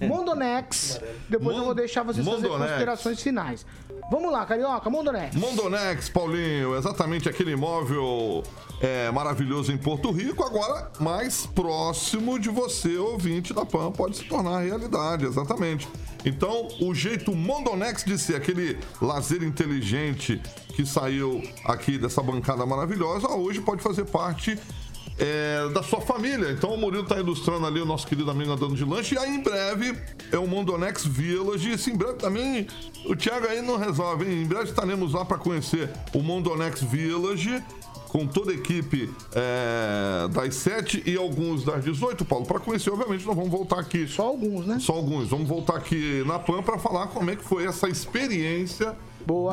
[0.00, 1.00] Mondonex.
[1.28, 2.70] Depois eu vou deixar vocês Mondonex.
[2.70, 3.66] considerações finais.
[4.10, 5.34] Vamos lá, Carioca, Mondonex.
[5.34, 8.42] Mondonex, Paulinho, exatamente aquele imóvel
[8.80, 14.24] é, maravilhoso em Porto Rico, agora mais próximo de você, ouvinte da PAN, pode se
[14.24, 15.88] tornar realidade, exatamente.
[16.24, 20.40] Então, o jeito Mondonex de ser aquele lazer inteligente
[20.74, 24.58] que saiu aqui dessa bancada maravilhosa, hoje pode fazer parte
[25.18, 26.50] é, da sua família.
[26.50, 29.14] Então o Murilo tá ilustrando ali o nosso querido amigo andando de lanche.
[29.14, 29.96] E aí em breve
[30.32, 31.70] é o Mondonex Village.
[31.70, 32.66] E em breve também
[33.06, 34.24] o Thiago aí não resolve.
[34.24, 34.42] Hein?
[34.42, 37.62] Em breve estaremos lá para conhecer o Mondonex Village.
[38.08, 42.46] Com toda a equipe é, das 7 e alguns das 18, Paulo.
[42.46, 44.06] Para conhecer, obviamente, nós vamos voltar aqui.
[44.06, 44.78] Só alguns, né?
[44.78, 45.28] Só alguns.
[45.30, 48.94] Vamos voltar aqui na PAN para falar como é que foi essa experiência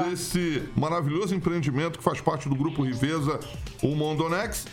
[0.08, 3.40] desse maravilhoso empreendimento que faz parte do Grupo Riveza,
[3.82, 4.68] o Mondonex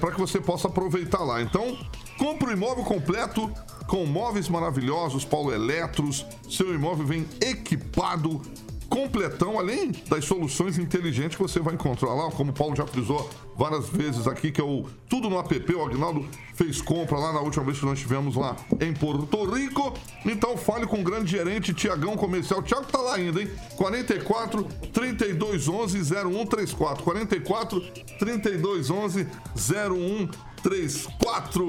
[0.00, 1.40] para que você possa aproveitar lá.
[1.42, 1.78] Então,
[2.18, 3.50] compre o imóvel completo
[3.86, 6.26] com móveis maravilhosos, Paulo Eletros.
[6.48, 8.42] Seu imóvel vem equipado,
[8.88, 13.28] completão, além das soluções inteligentes que você vai encontrar lá, como o Paulo já frisou
[13.56, 15.74] várias vezes aqui, que é o Tudo no App.
[15.74, 19.94] O Agnaldo fez compra lá na última vez que nós estivemos lá em Porto Rico.
[20.24, 22.62] Então fale com o grande gerente Tiagão Comercial.
[22.62, 23.50] Tiago tá lá ainda, hein?
[23.76, 27.04] 44 3211 0134.
[27.04, 27.80] 44
[28.18, 29.26] 3211
[29.56, 30.47] 0134,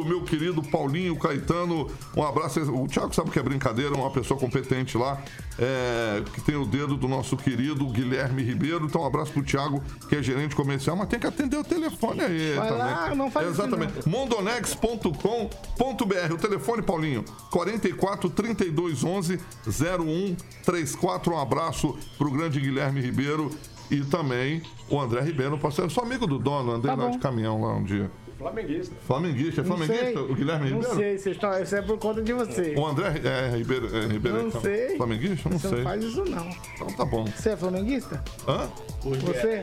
[0.05, 1.87] meu querido Paulinho Caetano.
[2.15, 2.59] Um abraço.
[2.61, 5.21] O Thiago sabe que é brincadeira, uma pessoa competente lá,
[5.57, 8.85] é, que tem o dedo do nosso querido Guilherme Ribeiro.
[8.85, 12.21] Então, um abraço pro Thiago, que é gerente comercial, mas tem que atender o telefone
[12.21, 12.83] aí Vai também.
[12.83, 14.07] lá, não faz isso Exatamente.
[14.07, 16.33] Mondonex.com.br.
[16.33, 21.33] O telefone, Paulinho, 44 32 11 0134.
[21.33, 23.51] Um abraço pro grande Guilherme Ribeiro
[23.91, 25.89] e também o André Ribeiro, parceiro.
[25.89, 28.09] Sou amigo do dono, andei Tá lá de caminhão lá um dia.
[28.39, 28.95] Flamenguista.
[29.05, 30.05] Flamenguista, é Não flamenguista?
[30.05, 30.17] sei.
[30.17, 30.95] O Guilherme Não Ribeiro?
[30.97, 32.73] sei, vocês estão- isso é por conta de você.
[32.77, 34.95] O André é, Ribeiro, é, Ribeiro Não então, sei.
[34.95, 35.49] Flamenguista?
[35.49, 35.77] Não Você sei.
[35.79, 36.49] não faz isso, não.
[36.75, 37.25] Então tá bom.
[37.25, 38.23] Você é flamenguista?
[38.47, 38.69] Hã?
[39.03, 39.61] Você?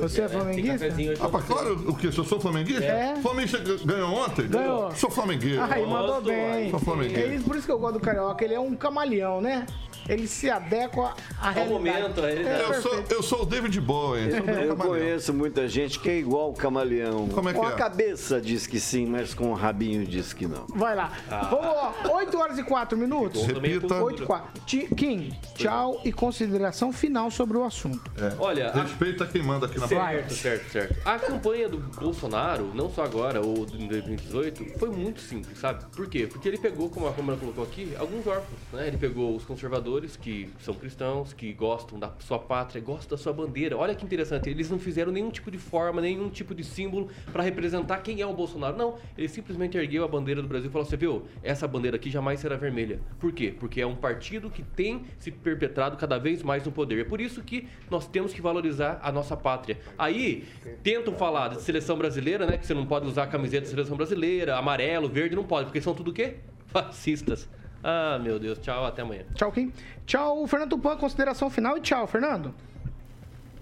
[0.00, 0.86] Você é flamenguista?
[1.24, 2.12] Ah, pá, claro, o que?
[2.12, 2.84] Se eu sou flamenguista?
[2.84, 3.16] É.
[3.16, 4.46] Flamenguista ganhou ontem?
[4.46, 4.94] Ganhou.
[4.94, 5.64] Sou flamenguista.
[5.64, 6.70] Ai, mandou bem.
[6.70, 7.20] Sou flamenguista.
[7.20, 8.44] É isso, por isso que eu gosto do Carioca.
[8.44, 9.64] Ele é um camaleão, né?
[10.08, 11.68] Ele se adequa à Ao realidade.
[11.68, 12.62] momento, a realidade.
[12.62, 14.28] É, Eu sou, eu sou o David Bowie.
[14.30, 14.76] Eu Camaleão.
[14.76, 17.28] conheço muita gente que é igual o camaleão.
[17.28, 17.72] Como é que com é?
[17.72, 20.66] a cabeça diz que sim, mas com o rabinho diz que não.
[20.74, 21.12] Vai lá.
[21.50, 21.94] Vamos lá.
[22.14, 23.42] 8 horas e 4 minutos.
[23.44, 24.02] Repita.
[24.02, 24.62] 8 e 4.
[24.64, 28.10] Ti- Kim, tchau e consideração final sobre o assunto.
[28.16, 28.32] É.
[28.38, 30.96] Olha, a- Respeita quem manda aqui na Certo, certo, certo.
[31.04, 35.84] A campanha do Bolsonaro, não só agora ou em 2018, foi muito simples, sabe?
[35.94, 36.26] Por quê?
[36.26, 38.86] Porque ele pegou, como a Câmara colocou aqui, alguns órfãos, né?
[38.86, 43.32] Ele pegou os conservadores, que são cristãos, que gostam da sua pátria, gostam da sua
[43.32, 43.76] bandeira.
[43.76, 47.42] Olha que interessante, eles não fizeram nenhum tipo de forma, nenhum tipo de símbolo para
[47.42, 48.76] representar quem é o Bolsonaro.
[48.76, 52.10] Não, ele simplesmente ergueu a bandeira do Brasil e falou: Você viu, essa bandeira aqui
[52.10, 53.00] jamais será vermelha.
[53.18, 53.54] Por quê?
[53.58, 57.00] Porque é um partido que tem se perpetrado cada vez mais no poder.
[57.00, 59.78] É por isso que nós temos que valorizar a nossa pátria.
[59.98, 60.44] Aí,
[60.82, 62.56] tentam falar de seleção brasileira, né?
[62.56, 65.80] Que você não pode usar a camiseta da seleção brasileira, amarelo, verde, não pode, porque
[65.80, 66.36] são tudo o quê?
[66.66, 67.48] Fascistas.
[67.82, 68.58] Ah, meu Deus.
[68.58, 69.24] Tchau, até amanhã.
[69.34, 69.72] Tchau, Kim.
[70.06, 72.54] Tchau, Fernando Tupan, consideração final e tchau, Fernando.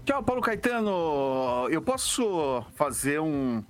[0.05, 1.67] Tchau, Paulo Caetano.
[1.69, 3.63] Eu posso fazer um.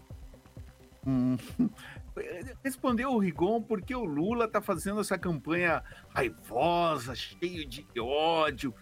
[1.06, 1.38] um
[2.64, 8.74] responder o Rigon porque o Lula está fazendo essa campanha raivosa, cheio de ódio,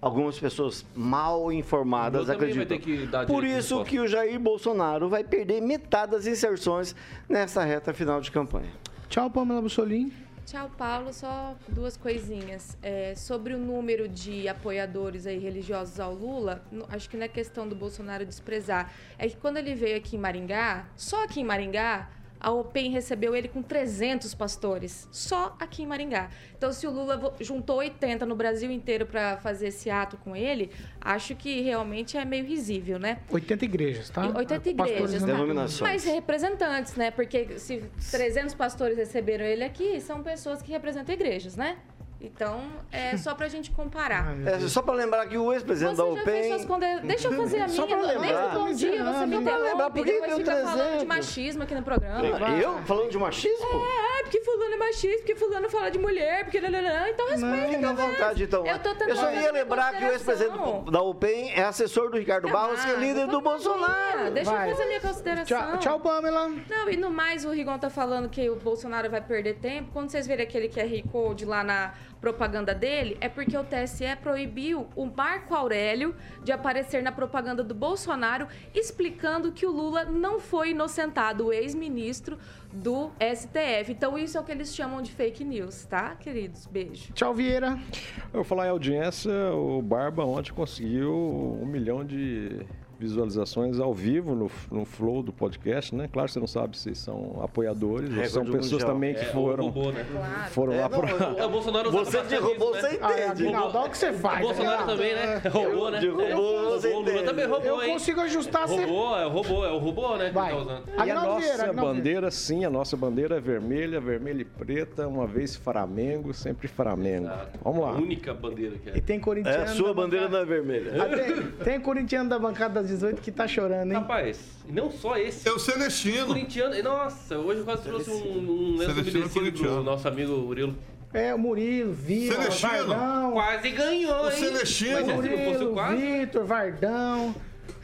[0.00, 2.78] Algumas pessoas mal informadas acreditam.
[3.26, 6.94] Por isso que o Jair Bolsonaro vai perder metade das inserções
[7.28, 8.70] nessa reta final de campanha.
[9.08, 10.12] Tchau, Pamela Bussolini.
[10.46, 11.12] Tchau, Paulo.
[11.12, 12.78] Só duas coisinhas.
[12.82, 17.66] É, sobre o número de apoiadores aí religiosos ao Lula, acho que não é questão
[17.66, 18.92] do Bolsonaro desprezar.
[19.18, 22.10] É que quando ele veio aqui em Maringá, só aqui em Maringá,
[22.44, 25.08] a OPEM recebeu ele com 300 pastores.
[25.10, 26.28] Só aqui em Maringá.
[26.54, 30.70] Então, se o Lula juntou 80 no Brasil inteiro para fazer esse ato com ele,
[31.00, 33.20] acho que realmente é meio risível, né?
[33.30, 34.26] 80 igrejas, tá?
[34.26, 35.84] E 80 Pastores igrejas, tá?
[35.84, 37.10] Mas representantes, né?
[37.10, 41.78] Porque se 300 pastores receberam ele aqui, são pessoas que representam igrejas, né?
[42.24, 44.34] Então, é só pra gente comparar.
[44.46, 46.48] É, só para lembrar que o ex-presidente da Você já fez UPEM.
[46.58, 47.00] suas conde...
[47.06, 47.98] Deixa eu fazer a Só minha.
[47.98, 48.46] pra Desde lembrar.
[48.56, 49.62] o bom dia você me Só pra interrompe.
[49.62, 51.06] lembrar, por que depois fica falando de 300?
[51.06, 52.26] machismo aqui no programa.
[52.26, 53.66] Eu falando de machismo?
[53.66, 56.58] É, porque fulano é machista, porque fulano fala de mulher, porque...
[56.58, 58.06] Então respeita, Fica à né?
[58.06, 58.66] vontade, então.
[58.66, 62.48] Eu tô Eu só ia lembrar que o ex-presidente da UPEM é assessor do Ricardo
[62.48, 64.30] Barros, que é líder do Bolsonaro.
[64.30, 64.70] Deixa Vai.
[64.70, 65.44] eu fazer minha consideração.
[65.44, 66.48] Tchau, tchau, Pamela.
[66.68, 69.90] Não, e no mais, o Rigon tá falando que o Bolsonaro vai perder tempo.
[69.92, 74.88] Quando vocês verem aquele QR Code lá na propaganda dele, é porque o TSE proibiu
[74.96, 80.70] o Marco Aurélio de aparecer na propaganda do Bolsonaro, explicando que o Lula não foi
[80.70, 82.38] inocentado, o ex-ministro
[82.74, 83.92] do STF.
[83.92, 86.66] Então, isso é o que eles chamam de fake news, tá, queridos?
[86.66, 87.12] Beijo.
[87.12, 87.78] Tchau, Vieira.
[88.26, 92.66] Eu vou falar em audiência, o Barba ontem conseguiu um milhão de
[92.98, 96.08] visualizações ao vivo no, no flow do podcast, né?
[96.12, 98.90] Claro que você não sabe se são apoiadores ou Recorde são pessoas mundial.
[98.90, 100.04] também que É, o foram, robô, né?
[100.50, 101.08] foram É, lá pra...
[101.38, 102.98] É, o Bolsonaro Você de bastante robô, isso, você né?
[103.02, 103.30] Ah, entende.
[103.44, 104.40] Aguinaldo, olha o que você O faz.
[104.40, 105.02] Bolsonaro Aguinaldo.
[105.02, 105.42] também, né?
[105.50, 105.98] Robô, né?
[106.00, 107.24] De robô, É, você o Lula entende.
[107.24, 107.92] também roubou, Eu hein?
[107.92, 108.84] consigo ajustar você.
[108.84, 110.30] Robô, é o robô, é o robô, né?
[110.32, 110.50] Vai.
[110.52, 110.82] tá usando.
[111.04, 115.56] E a nossa bandeira, sim, a nossa bandeira é vermelha, vermelha e preta, uma vez
[115.56, 117.28] Flamengo, sempre Flamengo.
[117.62, 117.92] Vamos A lá.
[117.92, 119.00] única bandeira que E é.
[119.00, 119.58] tem corintiano.
[119.58, 120.92] É, a sua bandeira não é vermelha.
[121.02, 123.98] Ah, tem, tem corintiano da bancada das 18 que tá chorando, hein?
[123.98, 125.48] Rapaz, não só esse.
[125.48, 126.26] É o Celestino.
[126.26, 126.82] Corintiano.
[126.82, 130.76] Nossa, hoje eu quase trouxe um, um lenço umedecido pro nosso amigo Murilo.
[131.12, 132.86] É, o Murilo, Vitor, Celestino.
[132.86, 133.32] Vardão.
[133.32, 134.36] Quase ganhou, O hein?
[134.36, 134.92] Celestino.
[134.94, 135.96] Mas o Murilo, quase.
[135.96, 137.34] Vitor, Vardão.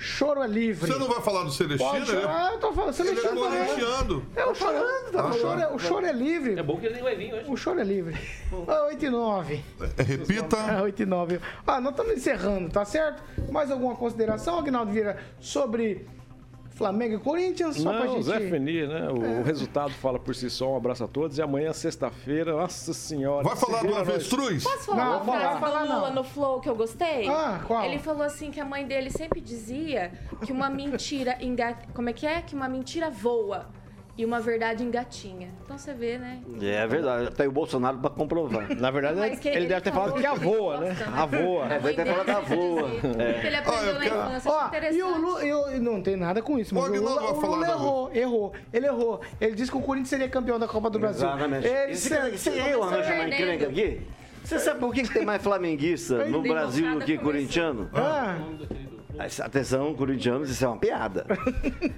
[0.01, 0.91] Choro é livre.
[0.91, 1.91] Você não vai falar do Celestino?
[1.91, 2.99] Pode Ele chorar, eu tô falando.
[2.99, 3.45] É, ele é também.
[3.45, 4.27] corintiano.
[4.35, 6.59] É, o choro, o choro, é, o choro é livre.
[6.59, 7.51] É bom que ele nem vai vir hoje.
[7.51, 8.19] O choro é livre.
[8.51, 9.65] Ó, 8 e 9.
[9.99, 10.57] É, Repita.
[10.57, 11.41] É, 8 e 9.
[11.67, 13.23] Ah, nós estamos encerrando, tá certo?
[13.53, 16.07] Mais alguma consideração, Agnaldo Vieira, sobre
[16.81, 17.77] Flamengo e Corinthians?
[17.77, 18.25] Só pra Não, gente...
[18.25, 19.11] Zé Feni, né?
[19.11, 20.73] O, o resultado fala por si só.
[20.73, 21.37] Um abraço a todos.
[21.37, 23.45] E amanhã, sexta-feira, nossa senhora.
[23.45, 24.65] Vai falar do avestruz?
[24.65, 27.29] Posso falar Não, uma frase falar, do Lula no Flow que eu gostei?
[27.29, 27.85] Ah, qual?
[27.85, 30.11] Ele falou assim que a mãe dele sempre dizia
[30.43, 31.77] que uma mentira enga...
[31.93, 32.41] Como é que é?
[32.41, 33.67] Que uma mentira voa
[34.21, 35.49] e uma verdade engatinha.
[35.65, 36.41] Então você vê, né?
[36.61, 37.31] É verdade.
[37.35, 38.69] Tem o Bolsonaro para comprovar.
[38.77, 40.47] Na verdade, ele, que ele ele deve ter falado que que ele né?
[40.57, 40.97] gosta, né?
[41.17, 41.65] Avoa.
[41.65, 42.91] A mãe Deve ter falado da voa.
[42.91, 43.23] dizia.
[43.23, 43.41] É.
[43.41, 44.51] Que ele aprendeu Ah, eu na infância.
[44.53, 44.99] Ó, interessante.
[44.99, 48.11] e o Lula, eu, não tem nada com isso, mas O Lula, o Lula errou,
[48.15, 48.53] errou.
[48.73, 49.21] Ele errou.
[49.41, 51.27] Ele disse que o Corinthians seria campeão da Copa do Brasil.
[51.27, 51.67] Exatamente.
[51.67, 54.01] Ele Se, se- eu arranjo uma encrenca aqui,
[54.45, 57.89] você sabe por que, que tem mais flamenguista no Brasil do que corintiano?
[57.95, 58.37] Ah,
[59.21, 61.27] Atenção, corintianos, isso é uma piada.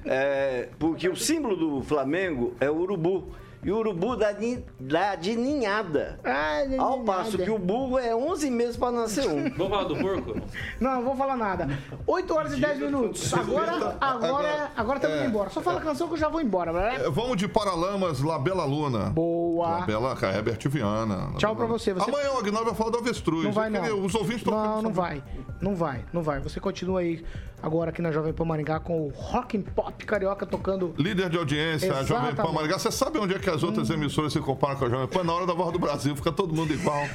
[0.05, 3.29] É, porque o símbolo do Flamengo é o urubu.
[3.65, 6.19] E o urubu dá de, dá de ninhada.
[6.25, 9.49] ah, não, Ao não, passo que o burro é 11 meses para nascer um.
[9.51, 10.41] Vamos falar do porco?
[10.81, 11.69] Não, não vou falar nada.
[12.05, 13.33] 8 horas e 10 minutos.
[13.33, 15.51] Agora, agora, agora estamos indo embora.
[15.51, 16.73] Só fala a canção que eu já vou embora.
[16.95, 19.11] É, Vamos de Paralamas, Labela Luna.
[19.11, 19.69] Boa.
[19.79, 21.33] Labela, cara, Herbert Viana.
[21.39, 21.93] Tchau pra você.
[21.95, 23.45] Você- Amanhã o Agnaldo vai falar do avestruz.
[23.45, 24.05] Não vai, não.
[24.05, 25.23] Os ouvintes estão Não, não vai.
[25.61, 26.41] Não vai, não vai.
[26.41, 27.25] Você continua aí
[27.63, 30.95] agora aqui na Jovem Pan Maringá com o Rock and Pop Carioca tocando.
[30.99, 32.49] Líder de audiência, a Jovem Pan.
[32.49, 32.53] Hum.
[32.53, 32.79] Maringá.
[32.79, 35.25] Você sabe onde é que as outras emissoras se comparam com a Jovem Pan?
[35.25, 37.03] Na hora da voz do Brasil, fica todo mundo igual.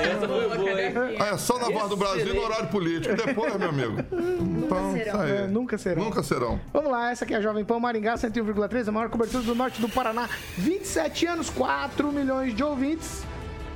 [0.00, 1.16] Essa foi boa, hein?
[1.20, 3.14] Ah, é só na voz do Brasil e no horário político.
[3.14, 3.96] Depois, meu amigo.
[4.64, 5.30] Então, isso aí.
[5.30, 6.04] É, nunca serão.
[6.04, 6.60] Nunca serão.
[6.72, 9.80] Vamos lá, essa aqui é a Jovem Pan Maringá 101,3, a maior cobertura do norte
[9.80, 10.28] do Paraná.
[10.56, 13.24] 27 anos, 4 milhões de ouvintes.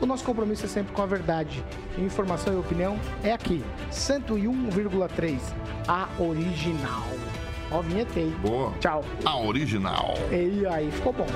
[0.00, 1.64] O nosso compromisso é sempre com a verdade.
[1.98, 3.64] Informação e opinião é aqui.
[3.90, 5.40] 101,3,
[5.88, 7.08] a original.
[7.70, 8.30] Ó, vinhetei.
[8.40, 8.72] Boa.
[8.80, 9.04] Tchau.
[9.24, 10.14] A original.
[10.30, 11.26] E aí, ficou bom.